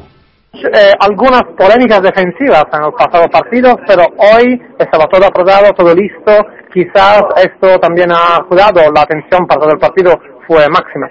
[0.54, 6.32] Eh, algunas polémicas defensivas en los pasados partidos, pero hoy estaba todo aprobado, todo listo.
[6.72, 10.12] Quizás esto también ha ayudado, la atención para todo el partido
[10.46, 11.10] fue máxima.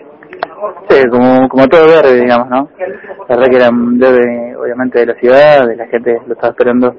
[0.88, 2.68] Sí, como, como todo verde, digamos, ¿no?
[3.28, 6.52] La verdad que era un debe, obviamente, de la ciudad, de la gente lo estaba
[6.52, 6.94] esperando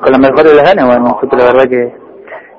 [0.00, 0.84] con la mejor de las ganas.
[0.84, 2.03] Bueno, nosotros la verdad que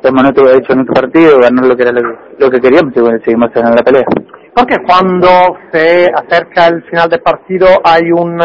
[0.06, 3.20] hemos no tuvo hecho nuestro partido, ganar lo que era lo, que queríamos y bueno,
[3.24, 4.06] seguimos en la pelea.
[4.54, 5.30] Porque cuando
[5.72, 8.40] se acerca el final del partido hay un,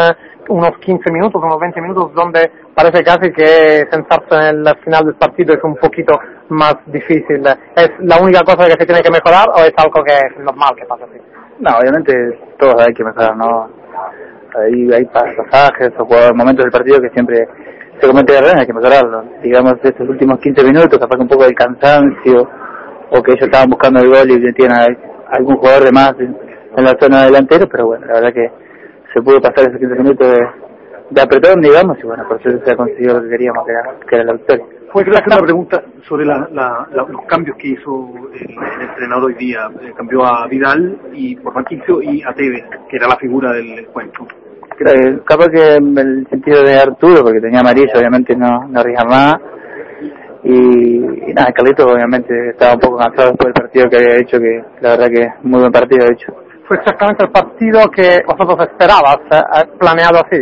[0.49, 5.15] unos 15 minutos, unos 20 minutos donde parece casi que sentarse en el final del
[5.15, 6.19] partido es un poquito
[6.49, 7.41] más difícil.
[7.75, 10.75] ¿Es la única cosa que se tiene que mejorar o es algo que es normal
[10.75, 11.21] que pasa así?
[11.59, 13.69] No, obviamente todos hay que mejorar, ¿no?
[14.55, 17.47] Hay, hay pasajes o momentos del partido que siempre
[17.99, 19.23] se comete errores, hay que mejorarlo.
[19.41, 22.49] Digamos, estos últimos 15 minutos, capaz un poco de cansancio,
[23.11, 24.77] o que ellos estaban buscando el gol y tienen
[25.29, 26.35] algún jugador de más en,
[26.77, 28.49] la zona delantera, pero bueno, la verdad que
[29.13, 30.47] se pudo pasar esos 15 minutos de,
[31.09, 33.83] de apretón, digamos, y bueno, por eso se ha conseguido lo que queríamos, que era,
[34.07, 34.65] que era la victoria.
[34.91, 39.69] Pues le una pregunta sobre la, la, los cambios que hizo el, entrenador hoy día.
[39.81, 43.79] Eh, cambió a Vidal y por Marquisio y a Tevez, que era la figura del
[43.79, 44.27] encuentro.
[44.77, 49.05] Creo, capaz que en el sentido de Arturo, porque tenía amarillo, obviamente no, no arriesga
[49.05, 49.35] más.
[50.43, 50.99] Y,
[51.33, 54.89] nada, Carlito obviamente estaba un poco cansado después del partido que había hecho, que la
[54.89, 56.35] verdad que muy buen partido ha hecho.
[56.67, 60.41] ¿Fue exactamente el partido que vosotros esperabas, eh, planeado así?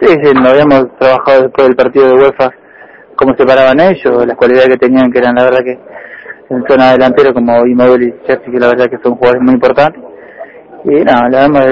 [0.00, 2.63] Sí, sí, lo habíamos trabajado después del partido de UEFA
[3.16, 5.78] cómo se paraban ellos, las cualidades que tenían, que eran la verdad que
[6.50, 10.02] en zona delantera como Immobile y Chelsea, que la verdad que son jugadores muy importantes.
[10.86, 11.64] Y nada, le hemos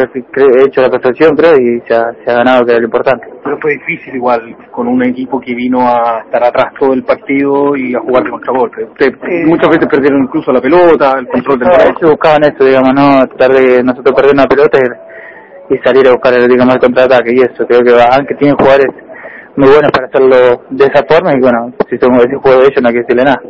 [0.64, 3.26] hecho la perfección, creo, y se ha, se ha ganado, que era lo importante.
[3.44, 7.76] Pero fue difícil igual, con un equipo que vino a estar atrás todo el partido
[7.76, 8.84] y a jugar de contragolpe.
[8.84, 9.12] Usted-
[9.44, 11.94] muchas veces perdieron incluso la pelota, el control del No, balón.
[11.98, 16.12] ellos buscaban eso, digamos, no tratar de nosotros perder una pelota y, y salir a
[16.12, 17.66] buscar, digamos, el contraataque y eso.
[17.66, 18.88] Creo que van, que tienen jugadores
[19.56, 22.82] muy buenos para hacerlo de esa forma y bueno, si somos ese juego de ellos
[22.82, 23.42] no hay que decirle nada.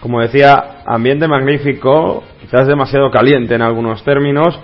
[0.00, 4.58] Como decía, ambiente magnífico, quizás demasiado caliente en algunos términos,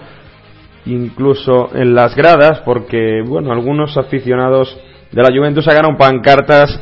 [0.86, 4.78] incluso en las gradas, porque bueno, algunos aficionados
[5.10, 6.80] de la Juventus sacaron pancartas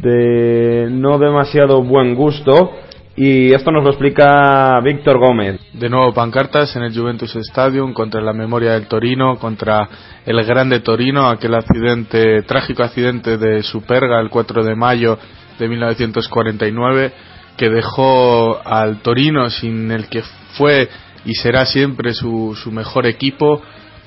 [0.00, 2.72] de no demasiado buen gusto
[3.16, 5.60] y esto nos lo explica Víctor Gómez.
[5.72, 9.88] De nuevo pancartas en el Juventus Stadium contra la memoria del Torino, contra
[10.26, 15.18] el grande Torino, aquel accidente, trágico accidente de Superga el 4 de mayo
[15.58, 17.12] de 1949
[17.56, 20.22] que dejó al Torino sin el que
[20.56, 20.88] fue
[21.24, 23.62] y será siempre su, su mejor equipo.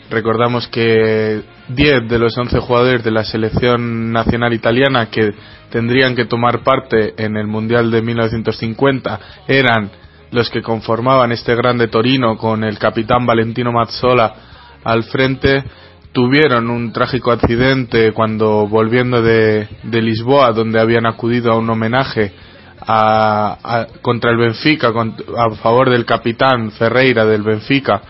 [0.09, 5.33] Recordamos que 10 de los 11 jugadores de la selección nacional italiana que
[5.69, 9.91] tendrían que tomar parte en el Mundial de 1950 eran
[10.31, 14.33] los que conformaban este grande Torino con el capitán Valentino Mazzola
[14.83, 15.63] al frente.
[16.13, 22.31] Tuvieron un trágico accidente cuando volviendo de, de Lisboa donde habían acudido a un homenaje
[22.79, 28.01] a, contra el Benfica a favor del capitán Ferreira del Benfica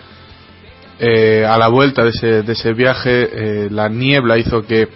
[1.00, 4.88] eh, a la vuelta de ese, de ese viaje eh, la niebla hizo que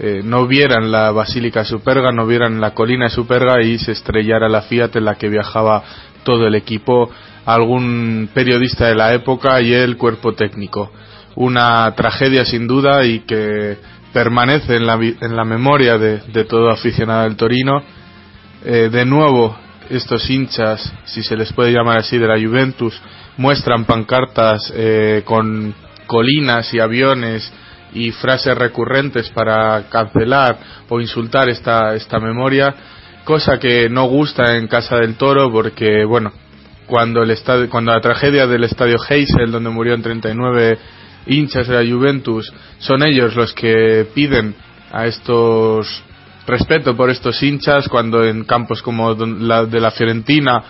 [0.00, 3.92] eh, no vieran la Basílica de Superga, no vieran la colina de Superga y se
[3.92, 5.82] estrellara la Fiat en la que viajaba
[6.22, 7.10] todo el equipo,
[7.44, 10.92] algún periodista de la época y el cuerpo técnico.
[11.34, 13.78] Una tragedia sin duda y que
[14.12, 17.82] permanece en la, en la memoria de, de todo aficionado del Torino.
[18.64, 19.56] Eh, de nuevo,
[19.90, 23.00] estos hinchas, si se les puede llamar así, de la Juventus,
[23.38, 25.74] muestran pancartas eh, con
[26.06, 27.50] colinas y aviones
[27.94, 32.74] y frases recurrentes para cancelar o insultar esta, esta memoria,
[33.24, 36.32] cosa que no gusta en Casa del Toro porque, bueno,
[36.86, 40.78] cuando, el estadio, cuando la tragedia del estadio Heysel, donde murieron 39
[41.26, 44.54] hinchas de la Juventus, son ellos los que piden
[44.92, 46.02] a estos
[46.46, 50.62] respeto por estos hinchas cuando en campos como la de la Fiorentina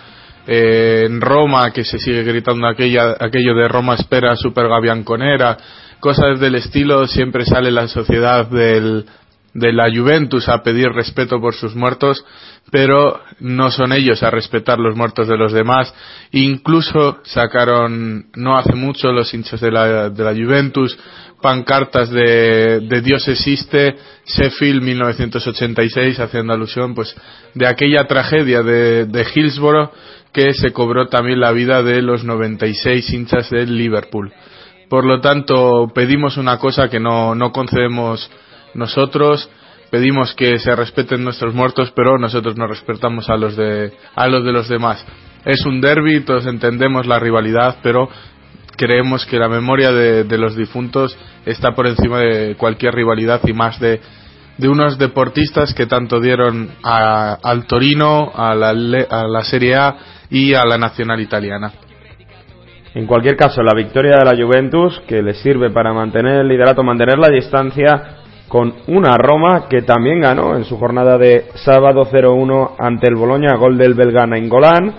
[0.47, 5.57] eh, en Roma que se sigue gritando aquella, aquello de Roma espera super Bianconera
[5.99, 9.05] cosas del estilo siempre sale la sociedad del,
[9.53, 12.23] de la Juventus a pedir respeto por sus muertos
[12.71, 15.93] pero no son ellos a respetar los muertos de los demás.
[16.31, 20.97] Incluso sacaron no hace mucho los hinchas de la, de la Juventus
[21.41, 27.15] pancartas de, de Dios existe, Sheffield 1986, haciendo alusión pues
[27.53, 29.89] de aquella tragedia de, de Hillsborough
[30.33, 34.31] que se cobró también la vida de los 96 hinchas del Liverpool.
[34.89, 38.29] Por lo tanto, pedimos una cosa que no, no concedemos
[38.73, 39.49] nosotros,
[39.91, 44.43] pedimos que se respeten nuestros muertos, pero nosotros no respetamos a los de, a los
[44.43, 45.05] de los demás.
[45.45, 48.09] Es un derby, todos entendemos la rivalidad, pero
[48.75, 53.79] creemos que la memoria de, los difuntos está por encima de cualquier rivalidad y más
[53.79, 53.99] de,
[54.57, 59.97] de unos deportistas que tanto dieron a- al Torino, a la, a la Serie A
[60.29, 61.71] y a la nacional italiana.
[62.95, 66.83] En cualquier caso, la victoria de la Juventus, que le sirve para mantener el liderato,
[66.83, 72.71] mantener la distancia con una Roma que también ganó en su jornada de sábado 0-1
[72.79, 74.93] ante el Boloña, gol del belga Nainggolan.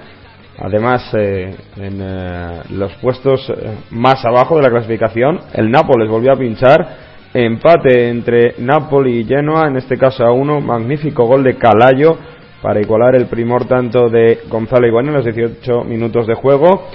[0.62, 6.32] Además, eh, en eh, los puestos eh, más abajo de la clasificación, el Nápoles volvió
[6.32, 7.10] a pinchar.
[7.32, 10.60] Empate entre Napoli y Genoa, en este caso a uno.
[10.60, 12.18] Magnífico gol de Calayo
[12.62, 16.86] para igualar el primer tanto de Gonzalo Higuaín en los 18 minutos de juego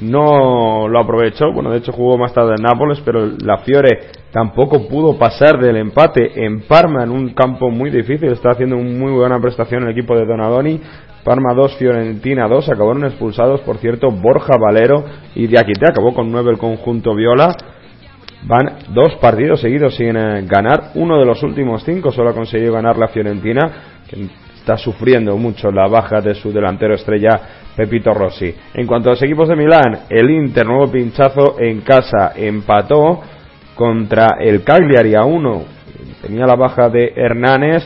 [0.00, 1.52] no lo aprovechó.
[1.52, 5.76] Bueno, de hecho jugó más tarde en Nápoles, pero la Fiore tampoco pudo pasar del
[5.76, 8.30] empate en Parma en un campo muy difícil.
[8.30, 10.80] Está haciendo una muy buena prestación el equipo de Donadoni.
[11.24, 12.68] Parma 2, Fiorentina 2.
[12.68, 15.04] Acabaron expulsados, por cierto, Borja Valero
[15.34, 15.86] y Diakite.
[15.88, 17.56] Acabó con 9 el conjunto Viola.
[18.46, 20.90] Van dos partidos seguidos sin eh, ganar.
[20.94, 23.72] Uno de los últimos cinco solo ha conseguido ganar la Fiorentina,
[24.66, 27.40] está sufriendo mucho la baja de su delantero estrella
[27.76, 28.52] Pepito Rossi.
[28.74, 33.22] En cuanto a los equipos de Milán, el Inter, nuevo pinchazo en casa, empató
[33.76, 35.62] contra el Cagliari a uno.
[36.20, 37.84] Tenía la baja de Hernández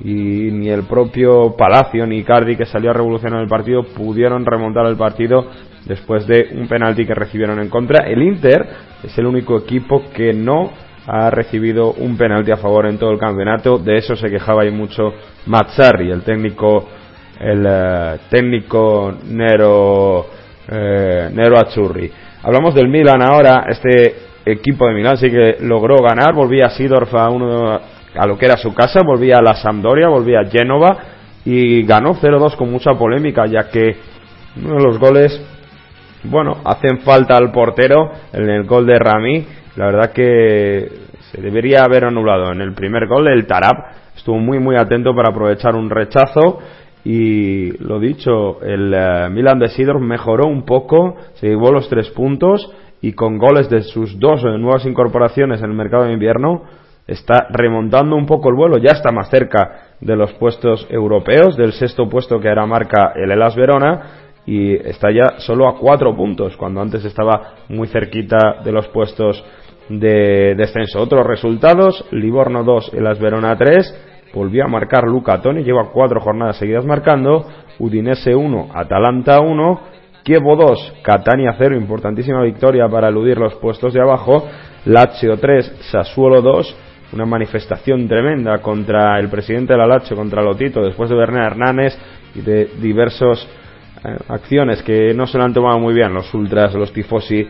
[0.00, 4.86] y ni el propio Palacio ni Cardi que salió a revolucionar el partido pudieron remontar
[4.86, 5.46] el partido
[5.84, 8.04] después de un penalti que recibieron en contra.
[8.04, 8.66] El Inter
[9.04, 10.72] es el único equipo que no
[11.06, 13.78] ha recibido un penalti a favor en todo el campeonato.
[13.78, 15.12] De eso se quejaba y mucho
[15.46, 16.88] Mazzarri, el técnico
[17.40, 20.26] el eh, técnico Nero,
[20.68, 22.10] eh, Nero Azzurri.
[22.42, 27.12] Hablamos del Milan ahora, este equipo de Milan sí que logró ganar, volvía a Sidorf
[27.14, 30.98] a, uno, a lo que era su casa, volvía a la Sampdoria, volvía a Génova
[31.44, 33.96] y ganó 0-2 con mucha polémica, ya que
[34.56, 35.40] uno de los goles,
[36.24, 39.46] bueno, hacen falta al portero en el gol de Rami,
[39.76, 40.88] la verdad que
[41.30, 42.52] se debería haber anulado.
[42.52, 43.76] En el primer gol el Tarab
[44.16, 46.58] estuvo muy muy atento para aprovechar un rechazo
[47.04, 52.10] y lo dicho, el eh, Milan de Sidor mejoró un poco, se llevó los tres
[52.10, 52.68] puntos
[53.00, 56.64] y con goles de sus dos nuevas incorporaciones en el mercado de invierno
[57.06, 61.72] está remontando un poco el vuelo, ya está más cerca de los puestos europeos, del
[61.72, 64.02] sexto puesto que ahora marca el Elas Verona
[64.44, 69.44] y está ya solo a cuatro puntos, cuando antes estaba muy cerquita de los puestos
[69.88, 71.00] de descenso.
[71.00, 76.58] Otros resultados, Livorno 2, Elas Verona 3, volvió a marcar Luca Toni, lleva cuatro jornadas
[76.58, 77.46] seguidas marcando,
[77.78, 79.80] Udinese 1, Atalanta 1,
[80.22, 84.46] Kievo 2, Catania 0, importantísima victoria para eludir los puestos de abajo,
[84.84, 86.76] Lazio 3, Sassuolo 2,
[87.12, 91.96] una manifestación tremenda contra el presidente de la Lazio, contra Lotito, después de Bernard Hernández
[92.34, 93.46] y de diversas
[94.04, 97.48] eh, acciones que no se lo han tomado muy bien los ultras, los tifosi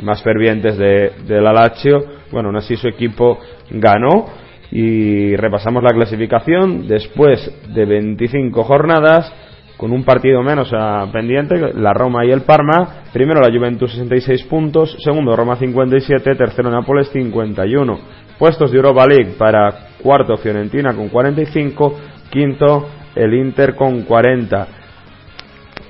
[0.00, 2.04] más fervientes de, de la Lazio.
[2.30, 3.38] Bueno, aún así su equipo
[3.70, 4.26] ganó
[4.70, 9.32] y repasamos la clasificación después de 25 jornadas
[9.78, 13.04] con un partido menos a pendiente, la Roma y el Parma.
[13.12, 17.98] Primero la Juventus 66 puntos, segundo Roma 57, tercero Nápoles 51.
[18.38, 21.94] Puestos de Europa League para cuarto Fiorentina con 45,
[22.28, 24.66] quinto el Inter con 40.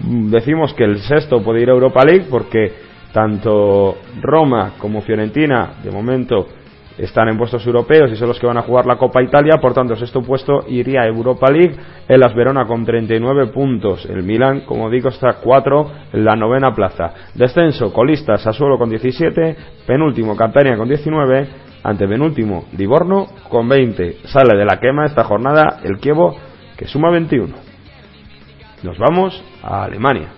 [0.00, 2.87] Decimos que el sexto puede ir a Europa League porque
[3.18, 6.46] tanto Roma como Fiorentina de momento
[6.96, 9.74] están en puestos europeos y son los que van a jugar la Copa Italia, por
[9.74, 11.74] tanto, sexto puesto iría a Europa League,
[12.06, 16.72] el Las Verona con 39 puntos, el Milan, como digo, está 4 en la novena
[16.72, 17.12] plaza.
[17.34, 21.48] Descenso, colista Sassuolo con 17, penúltimo Catania con 19,
[21.82, 24.18] ante penúltimo Livorno con 20.
[24.26, 26.36] Sale de la quema esta jornada el Kievo
[26.76, 27.52] que suma 21.
[28.84, 30.28] Nos vamos a Alemania.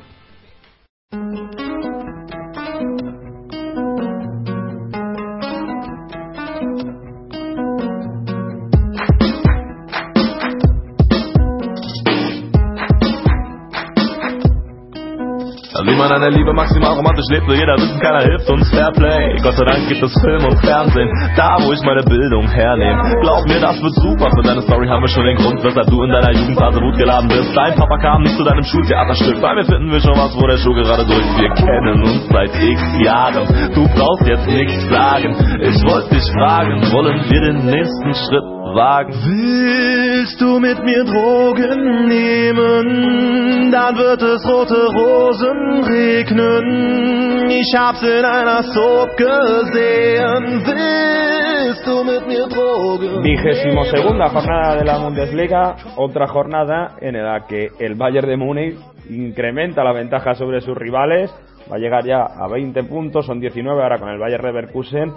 [16.21, 19.41] Der Liebe maximal romantisch lebt, will jeder wissen, keiner hilft uns Fairplay.
[19.43, 23.01] Gott sei Dank gibt es Film und Fernsehen, da wo ich meine Bildung hernehme.
[23.23, 26.03] Glaub mir, das wird super, für deine Story haben wir schon den Grund, weshalb du
[26.03, 27.57] in deiner Jugendphase Wut geladen bist.
[27.57, 30.59] Dein Papa kam nicht zu deinem Schultheaterstück, bei mir finden wir schon was, wo der
[30.59, 31.33] Schuh gerade drückt.
[31.41, 35.33] Wir kennen uns seit x Jahren, du brauchst jetzt nichts sagen.
[35.65, 39.15] Ich wollte dich fragen, wollen wir den nächsten Schritt wagen?
[39.25, 43.71] Willst du mit mir Drogen nehmen?
[43.71, 47.51] Dann wird es rote Rosen regnen.
[47.51, 50.63] Ich hab's in einer Soap gesehen.
[50.65, 53.23] Willst du mit mir Drogen?
[53.23, 58.79] Vigésimo segunda jornada de la Bundesliga, otra jornada en la que el Bayern de Múnich
[59.09, 61.31] incrementa la ventaja sobre sus rivales,
[61.71, 65.13] va a llegar ya a 20 puntos, son 19 ahora con el Bayern Leverkusen,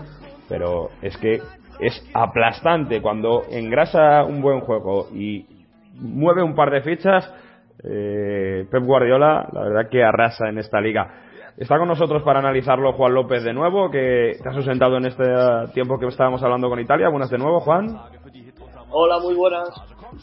[0.49, 1.39] pero es que
[1.86, 5.45] es aplastante cuando engrasa un buen juego y
[5.95, 7.31] mueve un par de fichas
[7.84, 11.23] eh, Pep Guardiola, la verdad que arrasa en esta liga.
[11.57, 15.25] Está con nosotros para analizarlo Juan López de nuevo, que te has ausentado en este
[15.73, 17.09] tiempo que estábamos hablando con Italia.
[17.09, 17.95] Buenas de nuevo, Juan.
[18.89, 19.69] Hola, muy buenas.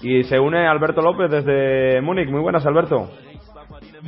[0.03, 2.29] Y se une Alberto López desde Múnich.
[2.29, 3.11] Muy buenas, Alberto.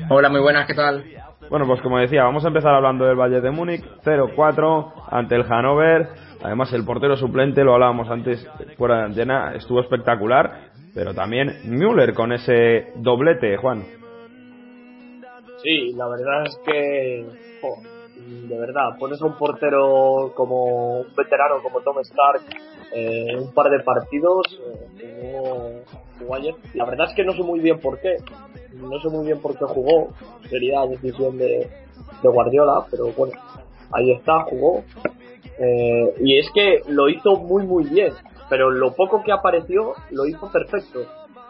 [0.08, 1.04] Hola, muy buenas, ¿qué tal?
[1.48, 5.44] Bueno, pues como decía, vamos a empezar hablando del Valle de Múnich, 0-4 ante el
[5.44, 6.08] Hannover.
[6.42, 12.14] Además, el portero suplente, lo hablábamos antes fuera de antena, estuvo espectacular pero también Müller
[12.14, 13.84] con ese doblete, Juan.
[15.62, 17.26] Sí, la verdad es que,
[18.48, 22.42] de verdad, pones a un portero como un veterano como Tom Stark
[22.94, 24.60] eh, un par de partidos,
[25.00, 25.82] eh.
[26.74, 28.16] La verdad es que no sé muy bien por qué,
[28.74, 30.12] no sé muy bien por qué jugó,
[30.48, 31.68] sería decisión de,
[32.22, 33.34] de Guardiola, pero bueno,
[33.92, 34.84] ahí está, jugó.
[35.58, 38.12] Eh, y es que lo hizo muy muy bien
[38.52, 41.00] pero lo poco que apareció lo hizo perfecto.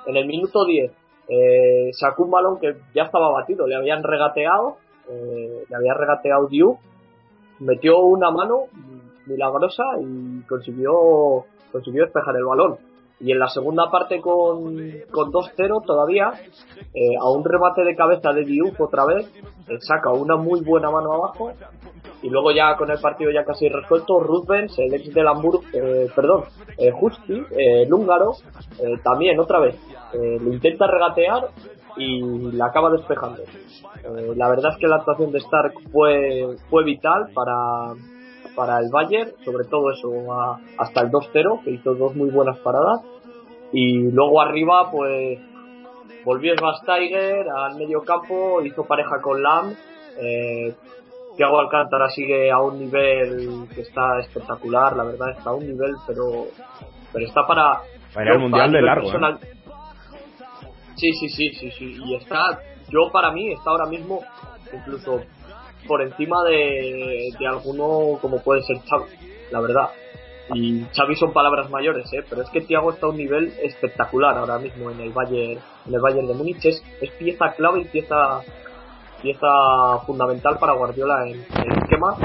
[0.07, 0.92] En el minuto 10
[1.28, 4.76] eh, sacó un balón que ya estaba batido, le habían regateado,
[5.11, 6.78] eh, le había regateado Diu,
[7.59, 8.66] metió una mano
[9.26, 12.76] milagrosa y consiguió, consiguió despejar el balón.
[13.23, 14.77] Y en la segunda parte con,
[15.11, 16.33] con 2-0 todavía,
[16.93, 19.33] eh, a un remate de cabeza de Diouf otra vez,
[19.81, 21.53] saca una muy buena mano abajo
[22.23, 26.09] y luego ya con el partido ya casi resuelto, Rudbens, el ex del Hamburg, eh,
[26.14, 26.45] perdón,
[26.79, 28.33] eh, Justi, eh, el húngaro,
[28.79, 29.77] eh, también otra vez,
[30.12, 31.49] lo intenta regatear
[31.97, 32.20] y
[32.53, 33.43] la acaba despejando.
[33.43, 37.95] Eh, la verdad es que la actuación de Stark fue, fue vital para,
[38.55, 40.11] para el Bayern, sobre todo eso,
[40.78, 43.00] hasta el 2-0, que hizo dos muy buenas paradas.
[43.72, 45.38] Y luego arriba, pues
[46.24, 49.74] volvió Tiger al medio campo, hizo pareja con Lam.
[50.20, 50.74] Eh,
[51.36, 55.94] Thiago Alcántara sigue a un nivel que está espectacular, la verdad está a un nivel,
[56.07, 56.46] pero
[57.12, 57.80] pero está para
[58.12, 59.09] para el mundial de largo.
[59.09, 59.38] ¿eh?
[60.96, 64.20] Sí, sí, sí, sí, sí, y está yo para mí está ahora mismo
[64.72, 65.22] incluso
[65.87, 69.07] por encima de, alguno como puede ser Xavi,
[69.51, 69.91] la verdad.
[70.55, 72.24] Y Xavi son palabras mayores, ¿eh?
[72.28, 75.95] pero es que Thiago está a un nivel espectacular ahora mismo en el Bayern, en
[75.95, 76.64] el Bayern de Múnich.
[76.64, 76.83] Es,
[77.18, 78.41] pieza clave y pieza,
[79.22, 79.49] pieza
[80.07, 82.16] fundamental para Guardiola en, el esquema.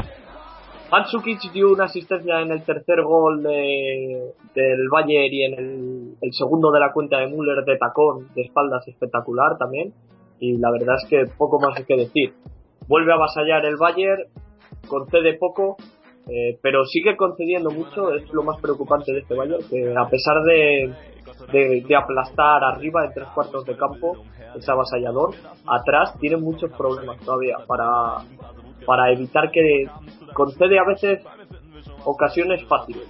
[0.91, 6.33] Mandzukic dio una asistencia en el tercer gol de, del Bayern y en el, el,
[6.33, 9.93] segundo de la cuenta de Müller de tacón de espaldas espectacular también.
[10.39, 12.33] Y la verdad es que poco más hay que decir
[12.87, 14.23] vuelve a avasallar el Bayern,
[14.87, 15.77] concede poco,
[16.27, 20.43] eh, pero sigue concediendo mucho, es lo más preocupante de este Bayern, que a pesar
[20.43, 20.93] de,
[21.51, 24.17] de, aplastar arriba en tres cuartos de campo,
[24.55, 25.35] es avasallador,
[25.65, 28.17] atrás tiene muchos problemas todavía para,
[28.85, 29.85] para evitar que
[30.33, 31.23] concede a veces
[32.05, 33.07] ocasiones fáciles,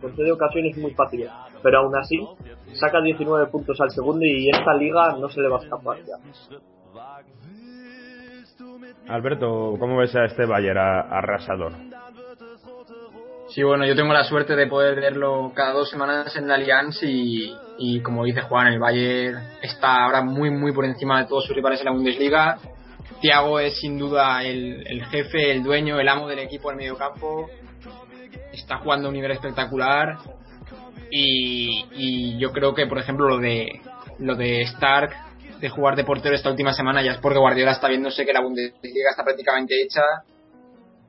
[0.00, 1.30] concede ocasiones muy fáciles,
[1.62, 2.20] pero aún así
[2.74, 6.16] saca 19 puntos al segundo y esta liga no se le va a escapar ya.
[9.08, 11.72] Alberto, ¿cómo ves a este Bayern arrasador?
[13.48, 16.98] Sí, bueno, yo tengo la suerte de poder verlo cada dos semanas en la Allianz
[17.02, 21.54] y, como dice Juan, el Bayern está ahora muy, muy por encima de todos sus
[21.54, 22.58] rivales en la Bundesliga.
[23.20, 26.96] Thiago es sin duda el, el jefe, el dueño, el amo del equipo en medio
[26.96, 27.48] campo.
[28.52, 30.16] Está jugando a un nivel espectacular
[31.10, 33.80] y, y yo creo que, por ejemplo, lo de
[34.18, 35.12] lo de Stark
[35.64, 38.42] de jugar de portero esta última semana ya es porque Guardiola está viéndose que la
[38.42, 40.02] Bundesliga está prácticamente hecha.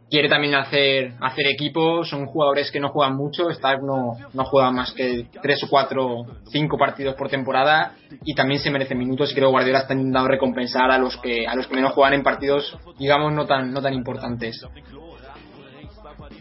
[0.09, 4.71] Quiere también hacer, hacer equipo, son jugadores que no juegan mucho, Stark no, no juega
[4.71, 9.35] más que tres o cuatro, cinco partidos por temporada y también se merece minutos y
[9.35, 12.23] creo que Guardiola está intentando recompensar a los que, a los que menos juegan en
[12.23, 14.65] partidos, digamos, no tan, no tan importantes.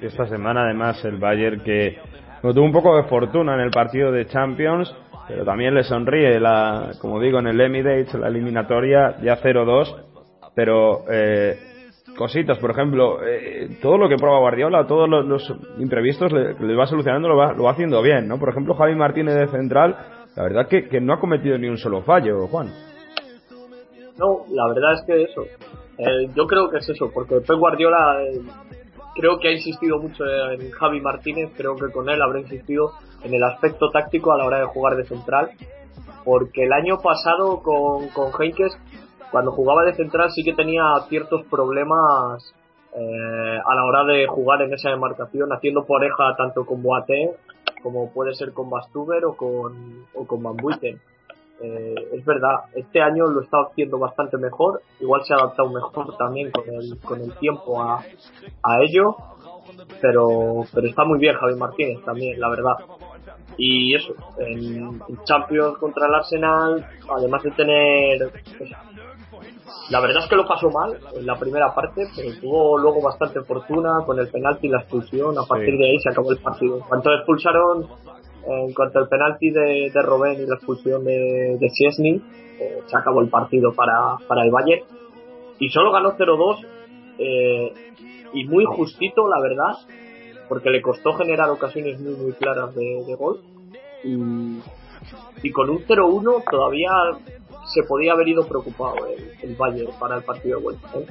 [0.00, 1.98] Esta semana además el Bayern que
[2.42, 4.94] tuvo un poco de fortuna en el partido de Champions,
[5.28, 9.94] pero también le sonríe, la, como digo, en el Emirates, la eliminatoria ya 0-2,
[10.54, 11.56] pero eh,
[12.16, 17.28] cositas, por ejemplo, eh, todo lo que prueba Guardiola, todos los, imprevistos le, va solucionando,
[17.28, 18.38] lo va, lo va haciendo bien, ¿no?
[18.38, 19.96] Por ejemplo, Javi Martínez de central,
[20.36, 22.68] la verdad que, que no ha cometido ni un solo fallo, Juan.
[24.18, 25.42] No, la verdad es que eso.
[25.98, 28.18] Eh, yo creo que es eso, porque Pep Guardiola
[29.14, 32.92] creo que ha insistido mucho en Javi Martínez, creo que con él habrá insistido
[33.22, 35.50] en el aspecto táctico a la hora de jugar de central,
[36.24, 38.76] porque el año pasado con, con Henkes,
[39.30, 42.54] cuando jugaba de central sí que tenía ciertos problemas
[42.94, 47.30] eh, a la hora de jugar en esa demarcación, haciendo pareja tanto con Boateng
[47.84, 50.98] como puede ser con Bastuber o con, o con Van Buiten.
[51.64, 56.14] Eh, es verdad, este año lo está haciendo bastante mejor, igual se ha adaptado mejor
[56.18, 58.04] también con el, con el tiempo a,
[58.62, 59.16] a ello,
[60.00, 62.76] pero, pero está muy bien Javi Martínez también, la verdad.
[63.56, 68.30] Y eso, en, Champions contra el Arsenal, además de tener...
[68.58, 68.70] Pues,
[69.90, 73.40] la verdad es que lo pasó mal en la primera parte, pero tuvo luego bastante
[73.42, 75.38] fortuna con el penalti y la expulsión.
[75.38, 76.78] A partir de ahí se acabó el partido.
[76.78, 77.86] En cuanto expulsaron
[78.46, 83.20] en cuanto al penalti de, de Robben y la expulsión de, de eh, se acabó
[83.20, 84.84] el partido para, para el Bayern.
[85.58, 86.66] Y solo ganó 0-2
[87.18, 87.72] eh,
[88.32, 89.74] y muy justito, la verdad,
[90.48, 93.40] porque le costó generar ocasiones muy, muy claras de, gol.
[94.02, 94.14] Y,
[95.42, 96.90] y, con un 0-1 todavía
[97.72, 100.88] se podía haber ido preocupado el, el Bayern para el partido de vuelta.
[100.96, 101.06] ¿eh?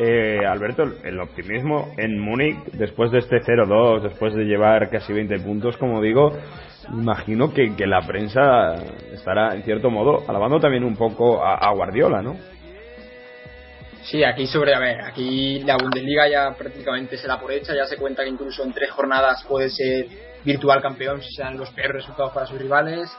[0.00, 5.40] Eh, Alberto, el optimismo en Múnich, después de este 0-2, después de llevar casi 20
[5.40, 6.38] puntos, como digo,
[6.92, 8.76] imagino que, que, la prensa
[9.12, 12.36] estará, en cierto modo, alabando también un poco a, Guardiola, ¿no?
[14.04, 17.86] Sí, aquí sobre, a ver, aquí la Bundesliga ya prácticamente se da por hecha, ya
[17.86, 20.06] se cuenta que incluso en tres jornadas puede ser
[20.44, 23.10] virtual campeón si sean los peores resultados para sus rivales.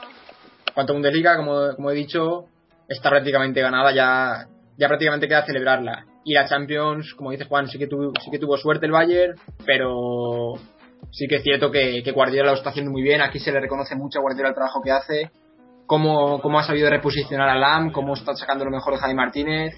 [0.74, 2.46] Cuanto a Bundesliga, como, como he dicho,
[2.88, 4.46] está prácticamente ganada, ya,
[4.78, 6.06] ya prácticamente queda celebrarla.
[6.24, 9.38] Y la Champions, como dice Juan, sí que tuvo, sí que tuvo suerte el Bayern,
[9.64, 10.54] pero
[11.10, 13.20] sí que es cierto que, Guardiola lo está haciendo muy bien.
[13.20, 15.30] Aquí se le reconoce mucho a Guardiola el trabajo que hace.
[15.90, 19.74] Cómo, cómo ha sabido reposicionar a Lam, cómo está sacando lo mejor de Javi Martínez.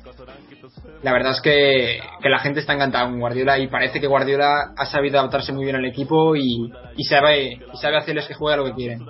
[1.03, 4.75] La verdad es que, que la gente está encantada con Guardiola y parece que Guardiola
[4.77, 8.53] ha sabido adaptarse muy bien al equipo y, y sabe, y sabe hacerles que juegue
[8.53, 9.07] a lo que quieren.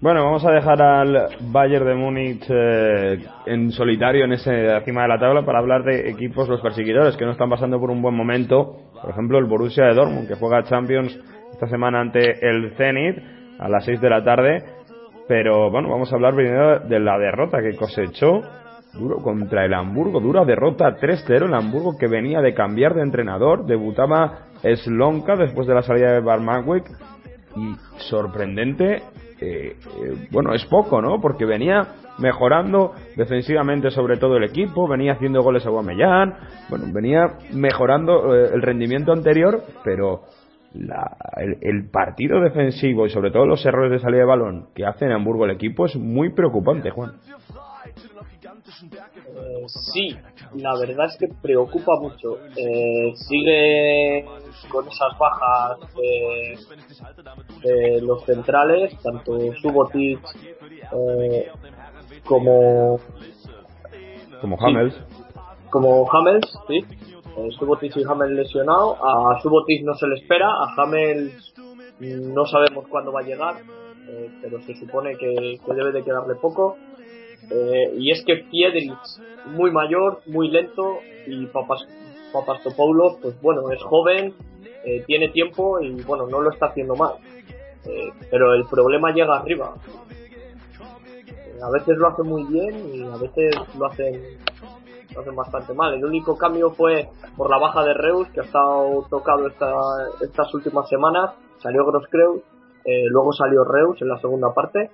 [0.00, 5.08] Bueno, vamos a dejar al Bayern de Múnich eh, en solitario en ese cima de
[5.08, 8.16] la tabla para hablar de equipos los perseguidores que no están pasando por un buen
[8.16, 8.90] momento.
[9.00, 11.16] Por ejemplo, el Borussia de Dortmund que juega Champions
[11.52, 13.18] esta semana ante el Zenit
[13.60, 14.79] a las 6 de la tarde.
[15.30, 18.40] Pero bueno, vamos a hablar primero de la derrota que cosechó
[18.94, 20.18] duro contra el Hamburgo.
[20.18, 21.44] Dura derrota 3-0.
[21.44, 23.64] El Hamburgo que venía de cambiar de entrenador.
[23.64, 26.84] Debutaba Slonka después de la salida de Barmawick.
[27.54, 27.76] Y
[28.08, 29.04] sorprendente,
[29.40, 29.76] eh, eh,
[30.32, 31.20] bueno, es poco, ¿no?
[31.20, 31.86] Porque venía
[32.18, 36.34] mejorando defensivamente sobre todo el equipo, venía haciendo goles a Guamellán,
[36.68, 40.22] bueno, venía mejorando eh, el rendimiento anterior, pero
[40.74, 44.86] la, el, el, partido defensivo y sobre todo los errores de salida de balón que
[44.86, 47.14] hace en Hamburgo el equipo es muy preocupante, Juan.
[48.82, 50.16] Eh, sí,
[50.54, 52.38] la verdad es que preocupa mucho.
[52.56, 54.24] Eh, sigue
[54.70, 56.58] con esas bajas de,
[57.62, 60.20] de los centrales, tanto Subotic
[60.92, 61.50] eh,
[62.24, 63.00] como
[64.40, 64.94] como Hamels.
[64.94, 65.00] Sí,
[65.70, 66.84] como Hamels, sí.
[67.36, 67.48] Eh,
[67.96, 68.96] y Hamels lesionado.
[69.04, 71.54] A Subotic no se le espera, a Hamels
[72.00, 73.56] no sabemos cuándo va a llegar,
[74.08, 76.76] eh, pero se supone que, que debe de quedarle poco.
[77.50, 78.92] Eh, y es que Piedrich,
[79.46, 81.86] muy mayor, muy lento, y Papas,
[82.32, 84.34] Papastopoulos, pues bueno, es joven,
[84.84, 87.14] eh, tiene tiempo y bueno, no lo está haciendo mal.
[87.86, 89.74] Eh, pero el problema llega arriba.
[91.62, 94.38] a veces lo hace muy bien y a veces lo hacen,
[95.14, 95.94] lo hacen bastante mal.
[95.94, 99.72] El único cambio fue por la baja de Reus, que ha estado tocado esta,
[100.20, 101.32] estas últimas semanas.
[101.62, 102.42] Salió Grosskreuz,
[102.84, 104.90] luego salió Reus en la segunda parte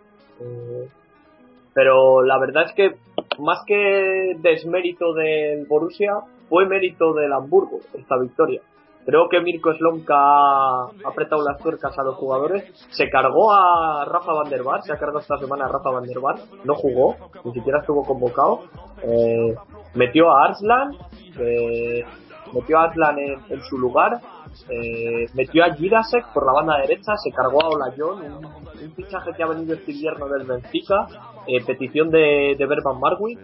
[1.77, 2.97] pero la verdad es que
[3.39, 6.15] más que desmérito del Borussia,
[6.49, 8.63] fue mérito del Hamburgo esta victoria.
[9.05, 14.33] Creo que Mirko Slomka ha apretado las tuercas a los jugadores, se cargó a Rafa
[14.33, 17.15] Van der Bar, se ha cargado esta semana a Rafa Van der Bar, no jugó,
[17.45, 18.61] ni siquiera estuvo convocado,
[19.03, 19.55] eh,
[19.97, 20.91] metió a Arslan,
[21.39, 22.05] eh,
[22.53, 24.21] metió a Arslan en, en su lugar,
[24.71, 29.33] eh, metió a Girasek por la banda derecha, se cargó a Olajon, un, un fichaje
[29.37, 31.07] que ha venido este invierno del Benfica,
[31.47, 33.39] eh, petición de, de Berban Marwick,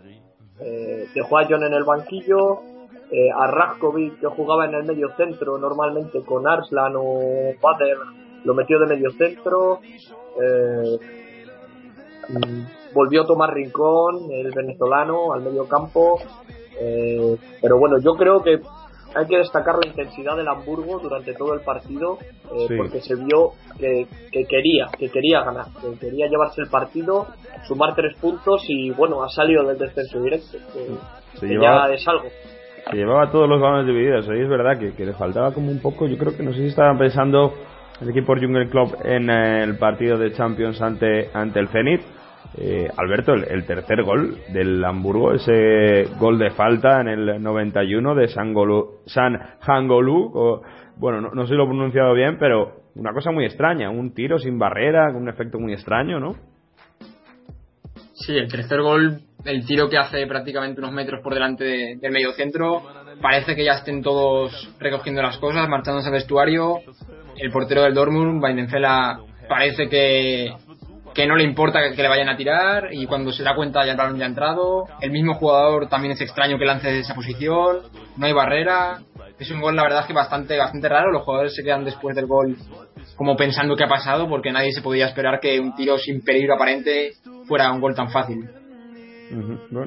[0.60, 2.60] eh, dejó a John en el banquillo,
[3.10, 7.98] eh, a Rajkovic que jugaba en el medio centro normalmente con Arslan o Bader,
[8.44, 11.21] lo metió de medio centro, eh,
[12.94, 16.18] volvió a tomar Rincón, el venezolano, al medio campo,
[16.80, 18.60] eh, pero bueno, yo creo que
[19.14, 22.74] hay que destacar la intensidad del Hamburgo durante todo el partido eh, Sí.
[22.78, 27.26] porque se vio que, que quería que quería ganar que quería llevarse el partido
[27.68, 31.94] sumar tres puntos y bueno ha salido del descenso directo que, Se que llevaba- ya
[31.94, 32.24] es algo
[32.90, 34.26] Se llevaba todos los balones divididos.
[34.30, 36.06] Ahí es verdad que, que le faltaba como un poco.
[36.08, 37.52] Yo creo que no sé si estaban pensando
[38.00, 42.00] el equipo Jungle Club en el partido de Champions ante, ante el Zenit.
[42.58, 48.28] Eh, Alberto, el, tercer gol del Hamburgo, ese gol de falta en el 91 de
[48.28, 50.62] San, Golu- San Hangolu, o-
[50.96, 54.12] bueno, no, no sé si lo he pronunciado bien, pero una cosa muy extraña, un
[54.12, 56.34] tiro sin barrera, con un efecto muy extraño, ¿no?
[58.14, 62.12] Sí, el tercer gol, el tiro que hace prácticamente unos metros por delante de- del
[62.12, 62.82] medio centro,
[63.22, 66.80] parece que ya estén todos recogiendo las cosas, marchándose al vestuario.
[67.36, 70.52] El portero del Dortmund, Weidenfela, parece que,
[71.14, 73.92] que no le importa que, le vayan a tirar y cuando se da cuenta ya
[73.92, 74.84] el balón ya ha entrado.
[75.00, 77.78] El mismo jugador también es extraño que lance de esa posición,
[78.16, 78.98] no hay barrera.
[79.38, 81.10] Es un gol, la verdad, que bastante, bastante raro.
[81.10, 82.56] Los jugadores se quedan después del gol
[83.16, 86.54] como pensando qué ha pasado porque nadie se podía esperar que un tiro sin peligro
[86.54, 87.12] aparente
[87.46, 88.48] fuera un gol tan fácil.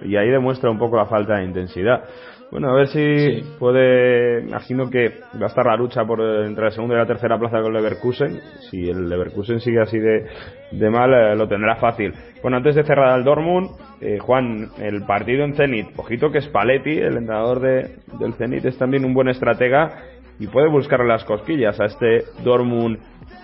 [0.03, 2.03] Y ahí demuestra un poco la falta de intensidad.
[2.51, 4.41] Bueno, a ver si puede.
[4.41, 5.09] Imagino que
[5.41, 7.73] va a estar la lucha por eh, entre la segunda y la tercera plaza con
[7.73, 8.39] Leverkusen.
[8.69, 10.25] Si el Leverkusen sigue así de,
[10.71, 12.13] de mal, eh, lo tendrá fácil.
[12.41, 15.87] Bueno, antes de cerrar al Dortmund, eh, Juan, el partido en Zenit.
[15.97, 20.03] Ojito que Spalletti, el entrenador de, del Zenit, es también un buen estratega
[20.39, 22.99] y puede buscarle las cosquillas a este Dortmund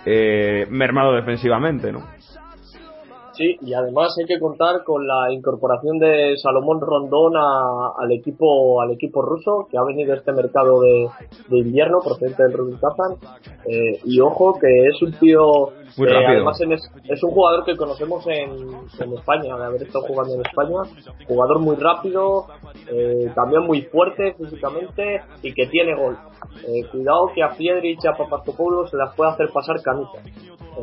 [0.05, 2.01] eh, mermado defensivamente, ¿no?
[3.41, 8.79] Sí, y además hay que contar con la incorporación de Salomón Rondón a- al equipo
[8.81, 11.07] al equipo ruso que ha venido a este mercado de,
[11.49, 13.15] de invierno procedente del Rubin Kazan.
[13.65, 15.41] Eh, y ojo que es un tío
[15.97, 16.29] Muy eh, rápido.
[16.29, 18.51] además en es, es un jugador que conocemos en,
[18.99, 20.77] en España de haber estado jugando en España.
[21.27, 22.45] Jugador muy rápido
[22.91, 26.15] eh, también muy fuerte físicamente y que tiene gol.
[26.67, 30.21] Eh, cuidado que a Piedrich y a Papastopoulos se las puede hacer pasar camisas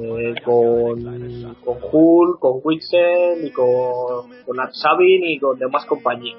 [0.01, 6.37] eh, con, con Hull, con Wixen y con, con Arsabin y con demás compañía.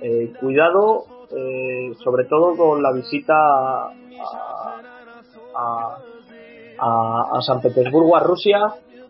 [0.00, 1.04] Eh, cuidado,
[1.36, 3.92] eh, sobre todo con la visita a,
[5.54, 5.98] a,
[6.78, 8.58] a, a San Petersburgo, a Rusia.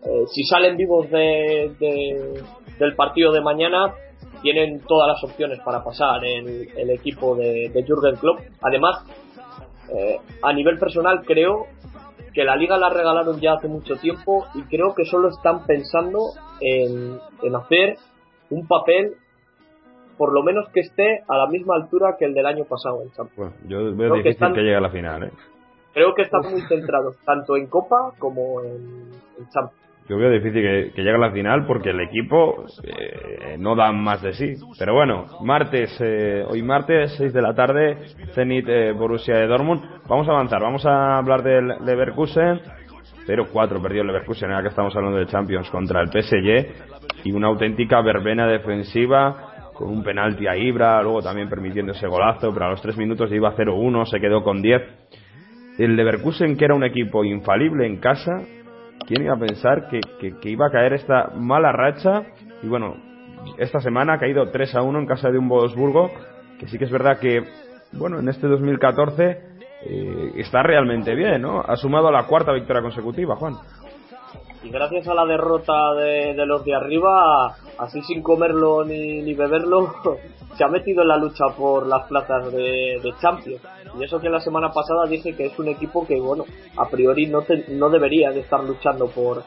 [0.05, 2.43] Eh, si salen vivos de, de-
[2.77, 3.93] del partido de mañana,
[4.41, 8.39] tienen todas las opciones para pasar el, el equipo de, de Jürgen Klopp.
[8.61, 9.05] Además,
[9.95, 11.67] eh, a nivel personal creo
[12.33, 16.31] que la liga la regalaron ya hace mucho tiempo y creo que solo están pensando
[16.59, 17.97] en, en hacer
[18.49, 19.15] un papel
[20.17, 23.11] por lo menos que esté a la misma altura que el del año pasado en
[23.11, 23.35] Champions.
[23.35, 25.31] Bueno, yo veo Creo que difícil están- que llegue a la final, ¿eh?
[25.93, 29.82] Creo que están muy centrados tanto en Copa como en, en Champions.
[30.09, 33.91] Yo veo difícil que, que llegue a la final porque el equipo eh, no da
[33.91, 34.55] más de sí.
[34.77, 37.97] Pero bueno, martes, eh, hoy martes, 6 de la tarde,
[38.33, 39.81] Zenit eh, Borussia de Dortmund.
[40.07, 42.59] Vamos a avanzar, vamos a hablar del Leverkusen.
[43.25, 47.23] 0-4 perdió el Leverkusen, ahora que estamos hablando de Champions contra el PSG.
[47.23, 52.53] Y una auténtica verbena defensiva con un penalti a Ibra, luego también permitiendo ese golazo,
[52.53, 54.81] pero a los 3 minutos iba 0-1, se quedó con 10.
[55.79, 58.41] El Leverkusen, que era un equipo infalible en casa,
[59.07, 59.99] ¿quién iba a pensar que,
[60.39, 62.23] que- iba a caer esta mala racha?
[62.61, 62.95] Y bueno,
[63.57, 66.11] esta semana ha caído 3 a 1 en casa de un Wolfsburgo,
[66.59, 67.43] que sí que es verdad que,
[67.93, 69.41] bueno, en este 2014
[69.85, 71.61] eh, está realmente bien, ¿no?
[71.61, 73.55] Ha sumado la cuarta victoria consecutiva, Juan.
[74.63, 77.47] Y gracias a la derrota de, de los de arriba,
[77.77, 79.93] así sin comerlo ni, ni beberlo,
[80.57, 83.61] se ha metido en la lucha por las plazas de, de Champions.
[83.99, 86.45] Y eso que la semana pasada dije que es un equipo que, bueno,
[86.77, 89.43] a priori no, te- no debería de estar luchando por,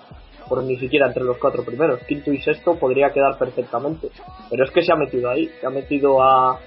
[0.48, 2.00] por ni siquiera entre los cuatro primeros.
[2.06, 4.10] Quinto y sexto podría quedar perfectamente.
[4.50, 6.58] Pero es que se ha metido ahí, se ha metido a,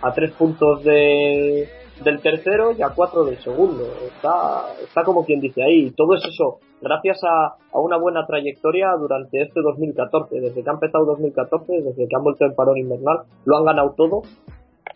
[0.00, 1.68] a tres puntos de,
[2.04, 3.84] del tercero y a cuatro del segundo.
[4.06, 5.90] Está, está como quien dice ahí.
[5.92, 10.40] Todo es eso, gracias a, a una buena trayectoria durante este 2014.
[10.40, 13.94] Desde que ha empezado 2014, desde que han vuelto en parón invernal, lo han ganado
[13.96, 14.22] todo.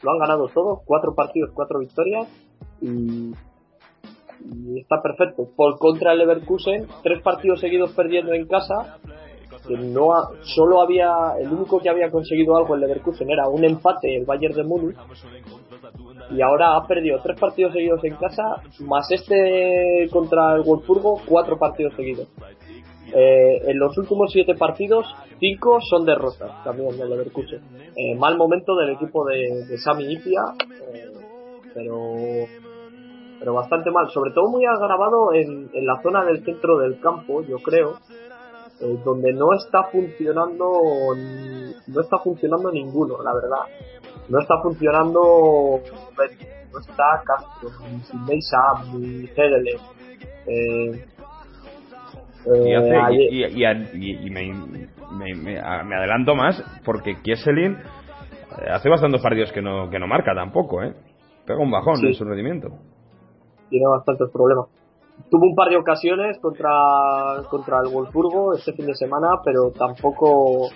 [0.03, 0.83] Lo han ganado todo.
[0.85, 2.27] Cuatro partidos, cuatro victorias.
[2.81, 3.33] Y,
[4.43, 5.49] y está perfecto.
[5.57, 8.99] Por contra el Leverkusen, tres partidos seguidos perdiendo en casa.
[9.69, 13.63] Que no ha- solo había, el único que había conseguido algo el Leverkusen era un
[13.63, 14.97] empate el Bayern de Múnich
[16.31, 21.59] y ahora ha perdido tres partidos seguidos en casa, más este contra el Wolfsburgo, cuatro
[21.59, 22.29] partidos seguidos.
[23.13, 25.05] Eh, en los últimos siete partidos,
[25.41, 27.61] cinco son derrotas también del Leverkusen.
[27.97, 30.43] Eh, mal momento del equipo de, de Sami Ipia,
[30.93, 31.11] eh,
[31.75, 32.15] pero
[33.41, 37.43] pero bastante mal, sobre todo muy agravado en, en la zona del centro del campo,
[37.43, 37.99] yo creo,
[38.81, 40.71] eh, donde no está funcionando
[41.87, 43.65] no está funcionando ninguno, la verdad.
[44.31, 45.21] No está funcionando
[46.73, 49.81] no está Castro, ni Sidney Sam, ni Hedele.
[50.47, 51.05] Eh,
[52.47, 54.55] Y, eh, hace- ayer- y, me,
[55.13, 59.99] me- me- a- me adelanto más porque Kieselin eh, hace bastantes partidos que no, que
[59.99, 60.95] no marca tampoco, ¿eh?
[61.47, 62.07] Pega un bajón Sí.
[62.07, 62.69] en su rendimiento.
[63.69, 64.67] tiene bastantes problemas.
[65.29, 70.69] Tuvo un par de ocasiones contra, contra el Wolfsburgo este fin de semana, pero tampoco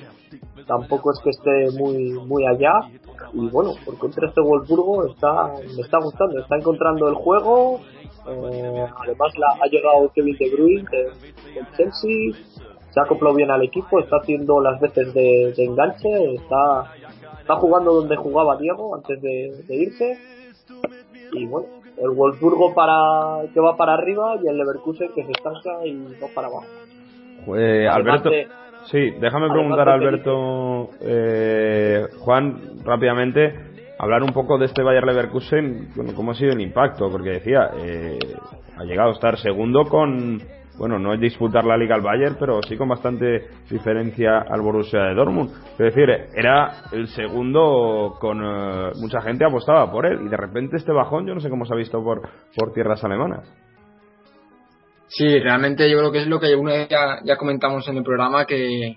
[0.67, 2.89] tampoco es que esté muy muy allá.
[3.33, 7.81] Y bueno, por contra este Wolfsburgo está, me está gustando, está encontrando el juego.
[8.29, 10.87] eh, además la, ha llegado Kevin De Bruyne
[11.77, 12.33] Chelsea,
[12.91, 16.93] se ha acoplado bien al equipo, está haciendo las veces de, enganche, está,
[17.41, 20.19] está jugando donde jugaba Diego antes de irse.
[21.33, 25.85] Y bueno, el Wolfsburgo para que va para arriba y el Leverkusen que se estanca
[25.87, 26.67] y va para abajo.
[27.57, 28.49] Eh, Alberto, de-
[28.87, 33.55] sí, déjame preguntar a Alberto, eh, Juan, rápidamente,
[33.99, 37.71] hablar un poco de este Bayer Leverkusen, bueno, cómo ha sido el impacto, porque decía,
[37.79, 38.19] eh,
[38.77, 40.41] ha llegado a estar segundo con,
[40.79, 45.03] bueno, no es disputar la liga al Bayern, pero sí con bastante diferencia al Borussia
[45.03, 45.51] de Dortmund.
[45.73, 50.77] Es decir, era el segundo con eh, mucha gente apostaba por él y de repente
[50.77, 53.49] este bajón, yo no sé cómo se ha visto por, por tierras alemanas.
[55.07, 58.47] Sí, realmente yo creo que es lo que vez ya, ya comentamos en el programa
[58.47, 58.97] que,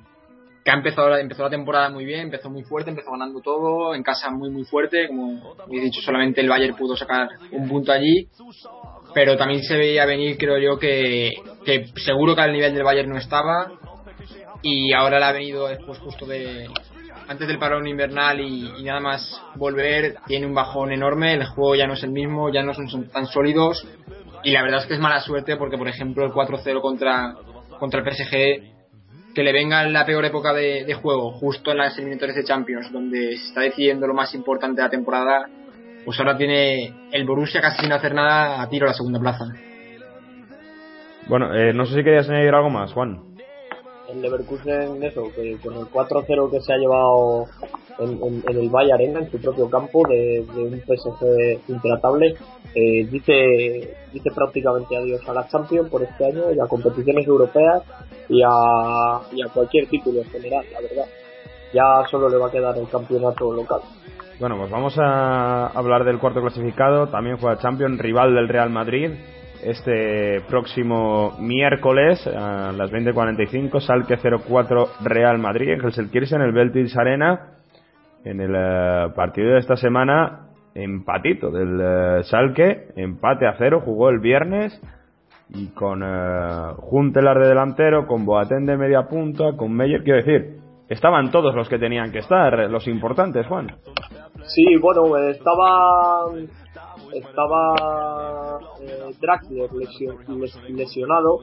[0.68, 4.04] que ha empezado empezó la temporada muy bien, empezó muy fuerte, empezó ganando todo, en
[4.04, 8.28] casa muy muy fuerte, como he dicho, solamente el Bayern pudo sacar un punto allí,
[9.14, 11.34] pero también se veía venir, creo yo, que,
[11.66, 13.72] que seguro que al nivel del Bayern no estaba.
[14.62, 16.68] Y ahora le ha venido después justo de
[17.28, 21.88] antes del parón invernal y, nada más volver, tiene un bajón enorme, el juego ya
[21.88, 23.86] no es el mismo, ya no son, son tan sólidos.
[24.44, 27.36] Y la verdad es que es mala suerte porque por ejemplo el 4-0 contra,
[27.80, 31.78] contra el PSG que le venga en la peor época de, de juego, justo en
[31.78, 35.48] las eliminatorias de Champions, donde se está decidiendo lo más importante de la temporada,
[36.08, 39.44] pues ahora tiene el Borussia casi sin hacer nada a tiro a la segunda plaza.
[41.28, 43.20] Bueno, eh, no sé si querías añadir algo más, Juan.
[44.10, 47.48] El Leverkusen, eso, que con el 4-0 que se ha llevado
[48.00, 52.36] en, en- en el Valle Arena, en su propio campo, de, de un PSG intratable,
[52.74, 57.84] eh, dice, dice prácticamente adiós a la Champions por este año y a competiciones europeas
[58.30, 61.06] y a, y a cualquier título en general, la verdad.
[61.74, 63.82] Ya solo le va a quedar el campeonato local.
[64.40, 67.08] Bueno, pues vamos a hablar del cuarto clasificado.
[67.08, 69.10] También juega Champions, rival del Real Madrid.
[69.64, 76.96] Este próximo miércoles a las 20.45, Salque 04 Real Madrid en Gelsenkirchen, en el Beltis
[76.96, 77.54] Arena.
[78.24, 84.10] En el eh, partido de esta semana, empatito del eh, Salque, empate a cero, jugó
[84.10, 84.80] el viernes.
[85.50, 90.67] Y con eh, Juntelar de delantero, con Boateng de media punta, con Meyer, quiero decir,
[90.90, 93.76] estaban todos los que tenían que estar, los importantes, Juan.
[94.46, 96.26] Sí, bueno, estaba
[97.14, 99.12] estaba eh,
[100.70, 101.40] lesionado,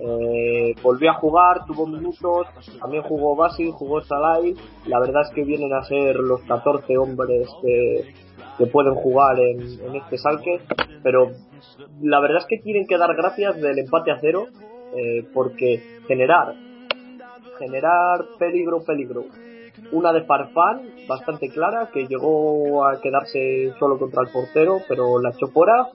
[0.00, 2.46] eh, volvió a jugar, tuvo minutos,
[2.80, 4.54] también jugó Basi, jugó Salai,
[4.86, 8.14] la verdad es que vienen a ser los 14 hombres que,
[8.58, 10.60] que pueden jugar en, en este salque,
[11.02, 11.30] pero
[12.02, 14.46] la verdad es que tienen que dar gracias del empate a cero,
[14.96, 16.54] eh, porque generar,
[17.58, 19.24] generar peligro, peligro,
[19.92, 25.30] una de Farfán, bastante clara, que llegó a quedarse solo contra el portero, pero la
[25.30, 25.88] echó fuera.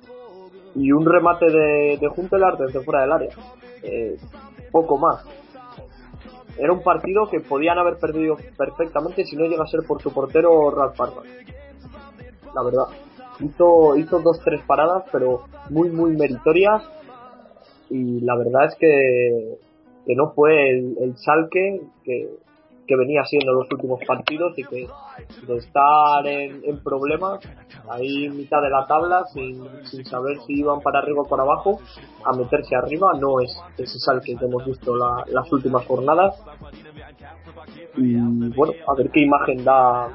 [0.73, 3.35] Y un remate de, de Juntelar desde fuera del área.
[3.83, 4.17] Eh,
[4.71, 5.25] poco más.
[6.57, 10.13] Era un partido que podían haber perdido perfectamente si no llega a ser por su
[10.13, 11.23] portero Ralph Farfán.
[12.53, 12.85] La verdad.
[13.39, 16.83] Hizo, hizo dos, tres paradas, pero muy, muy meritorias.
[17.89, 19.57] Y la verdad es que,
[20.05, 22.27] que no fue el, el Salque que,
[22.87, 24.87] que venía siendo los últimos partidos y que
[25.47, 27.39] de estar en, en problemas
[27.89, 31.43] ahí en mitad de la tabla sin, sin saber si iban para arriba o para
[31.43, 31.79] abajo
[32.25, 36.35] a meterse arriba no es ese salque que hemos visto la- las últimas jornadas
[37.97, 38.15] y
[38.55, 40.07] bueno a ver qué imagen da,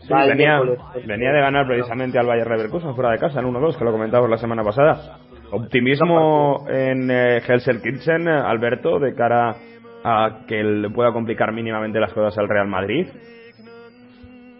[0.00, 0.60] Sí, venía,
[1.06, 4.28] venía de ganar precisamente al Bayer Leverkusen fuera de casa en 1-2, que lo comentábamos
[4.30, 5.18] la semana pasada.
[5.54, 9.54] Optimismo en eh, Gelsenkirchen, eh, Alberto, de cara
[10.02, 13.06] a que le pueda complicar mínimamente las cosas al Real Madrid.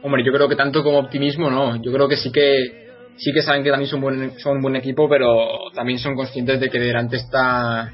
[0.03, 1.83] Hombre, yo creo que tanto como optimismo no.
[1.83, 2.85] Yo creo que sí que
[3.17, 6.61] sí que saben que también son buen, son un buen equipo, pero también son conscientes
[6.61, 7.93] de que delante está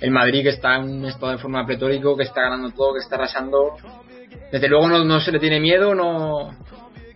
[0.00, 3.00] el Madrid que está en un estado de forma pletórico, que está ganando todo, que
[3.00, 3.76] está arrasando.
[4.50, 6.50] Desde luego no, no se le tiene miedo, no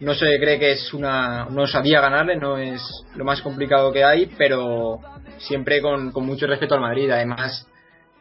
[0.01, 2.83] no se cree que es una no sabía ganarle, no es
[3.14, 5.01] lo más complicado que hay, pero
[5.39, 7.11] siempre con, con mucho respeto al Madrid.
[7.11, 7.68] Además,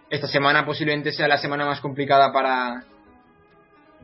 [0.10, 2.84] esta semana posiblemente sea la semana más complicada para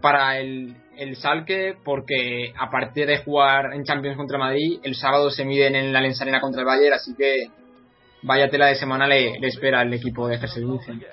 [0.01, 5.45] para el, el Salque porque aparte de jugar en Champions contra Madrid, el sábado se
[5.45, 7.45] miden en la Allianz Arena contra el Bayern, así que
[8.23, 11.03] vaya tela de semana le, le espera al equipo de Gelsenkirchen.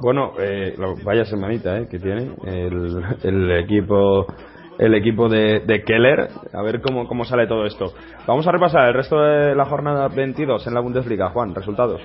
[0.00, 4.26] Bueno, eh, vaya semanita eh, que tiene el, el equipo
[4.78, 6.28] el equipo de, de Keller.
[6.52, 7.92] A ver cómo, cómo sale todo esto.
[8.26, 11.30] Vamos a repasar el resto de la jornada 22 en la Bundesliga.
[11.30, 12.00] Juan, resultados.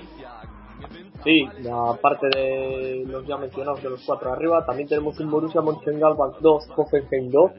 [1.23, 6.39] Sí, aparte de los ya mencionados de los cuatro arriba, también tenemos un Borussia Mönchengladbach
[6.39, 7.51] 2, Hoffenheim 2.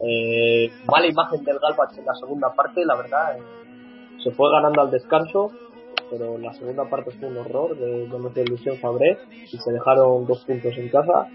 [0.00, 3.36] Eh, mala imagen del Galbach en la segunda parte, la verdad.
[3.38, 3.42] eh,
[4.22, 5.50] se fue ganando al descanso,
[6.10, 9.18] pero la segunda parte fue un horror de, de nuestra ilusión Fabré
[9.52, 11.26] y se dejaron dos puntos en casa.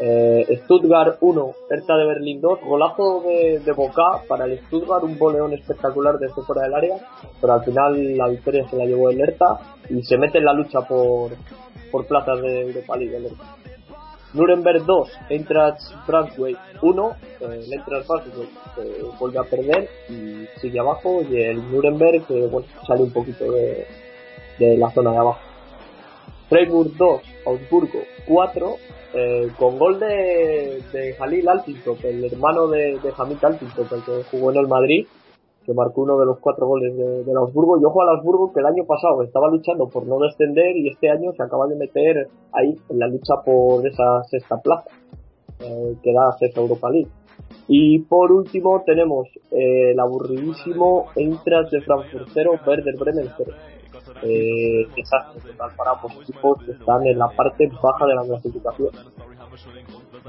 [0.00, 5.52] Eh, Stuttgart 1, Hertha de Berlín 2, golazo de, Boca para el Stuttgart, un boleón
[5.52, 6.96] espectacular desde fuera del área,
[7.40, 10.52] pero al final la victoria se la llevó el Hertha y se mete en la
[10.52, 11.32] lucha por,
[11.92, 13.16] por plazas de Europa League.
[13.16, 13.56] el Hertha.
[14.32, 18.26] Nuremberg 2, Eintracht Braunschweig 1, eh, el Eintracht
[18.78, 22.50] eh, vuelve a perder y sigue abajo y el Nuremberg que
[22.84, 23.86] sale un poquito de,
[24.58, 25.38] de la zona de abajo.
[26.48, 28.76] Freiburg 2, Augsburgo 4,
[29.14, 34.24] eh, con gol de, de Jalil Altintop, el hermano de, de Hamid Altintop, el que
[34.30, 35.06] jugó en el Madrid,
[35.64, 37.78] que marcó uno de los cuatro goles de, del Augsburgo.
[37.80, 41.10] Y ojo al Augsburgo que el año pasado estaba luchando por no descender y este
[41.10, 44.90] año se acaba de meter ahí en la lucha por esa sexta plaza
[45.60, 47.10] eh, que da acceso a Europa League.
[47.68, 53.52] Y por último tenemos eh, el aburridísimo Eintracht de Frankfurt 0, Werder Bremen 0.
[54.22, 55.92] Eh, desastre total para
[56.22, 58.90] equipos que están en la parte baja de la clasificación.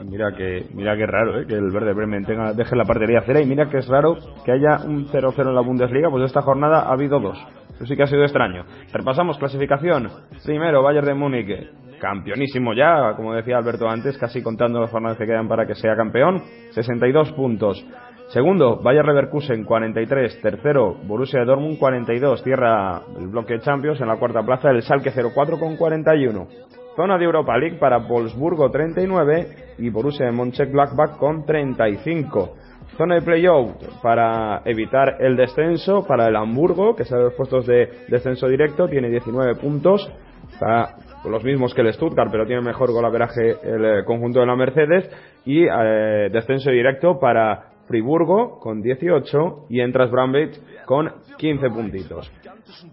[0.03, 1.45] Mira que mira que raro ¿eh?
[1.47, 4.51] que el Verde Bremen tenga, deje la partería cera y mira que es raro que
[4.51, 7.38] haya un 0-0 en la Bundesliga, pues esta jornada ha habido dos.
[7.75, 8.65] Eso sí que ha sido extraño.
[8.93, 10.09] Repasamos clasificación.
[10.45, 11.69] Primero, Bayern de Múnich,
[11.99, 15.95] campeonísimo ya, como decía Alberto antes, casi contando las jornadas que quedan para que sea
[15.95, 16.41] campeón.
[16.71, 17.86] 62 puntos.
[18.30, 20.41] Segundo, Bayer Leverkusen 43.
[20.41, 22.43] Tercero, Borussia Dortmund 42.
[22.43, 26.47] Cierra el bloque Champions en la cuarta plaza el Salke 04 con 41.
[26.95, 29.47] Zona de Europa League para Wolfsburgo 39
[29.80, 32.55] y Borussia Mönchengladbach con 35.
[32.97, 33.71] Zona de playoff
[34.01, 38.88] para evitar el descenso para el Hamburgo, que sale de los puestos de descenso directo,
[38.88, 40.09] tiene 19 puntos.
[40.49, 40.95] Está
[41.30, 45.09] los mismos que el Stuttgart, pero tiene mejor golaveraje el eh, conjunto de la Mercedes.
[45.43, 52.31] Y eh, descenso directo para Friburgo con 18 y entras Bramwich con 15 puntitos.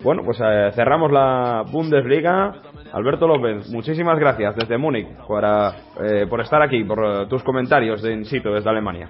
[0.02, 2.54] Bueno, pues eh, cerramos la Bundesliga.
[2.92, 8.02] Alberto López, muchísimas gracias desde Múnich para, eh, por estar aquí, por eh, tus comentarios
[8.02, 9.08] de in situ desde Alemania.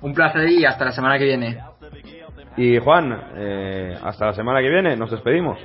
[0.00, 1.58] Un placer y hasta la semana que viene.
[2.56, 3.12] Y Juan,
[4.02, 5.58] hasta la semana que viene, nos despedimos.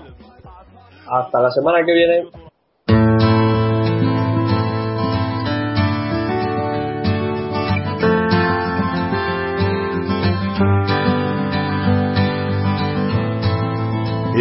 [1.07, 2.52] Hasta la semana que viene.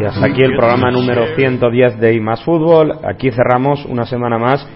[0.00, 2.92] Y hasta aquí el programa número 110 de IMAS Fútbol.
[3.04, 4.66] Aquí cerramos una semana más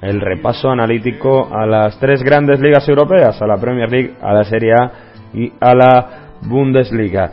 [0.00, 4.44] el repaso analítico a las tres grandes ligas europeas, a la Premier League, a la
[4.44, 4.92] Serie A
[5.34, 7.32] y a la Bundesliga.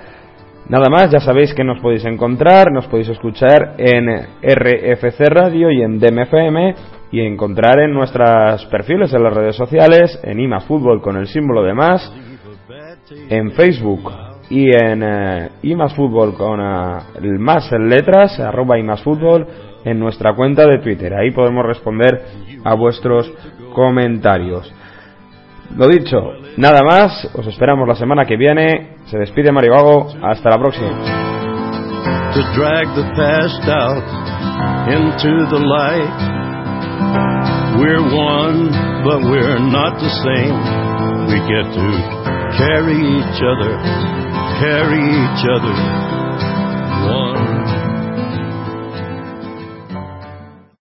[0.68, 4.08] Nada más, ya sabéis que nos podéis encontrar, nos podéis escuchar en
[4.44, 6.76] RFC Radio y en DMFM
[7.12, 11.64] y encontrar en nuestros perfiles en las redes sociales, en IMAS Fútbol con el símbolo
[11.64, 12.14] de más,
[13.30, 19.48] en Facebook y en eh, imasfútbol con eh, más letras, arroba imasfútbol,
[19.86, 21.14] en nuestra cuenta de Twitter.
[21.14, 22.22] Ahí podemos responder
[22.64, 23.32] a vuestros
[23.74, 24.74] comentarios.
[25.78, 28.96] Lo dicho, nada más, os esperamos la semana que viene.
[29.06, 30.90] Se despide Mario Vago, hasta la próxima.
[41.30, 41.88] we get to
[42.58, 43.72] carry each other,
[44.58, 45.76] carry each other.
[47.06, 47.79] One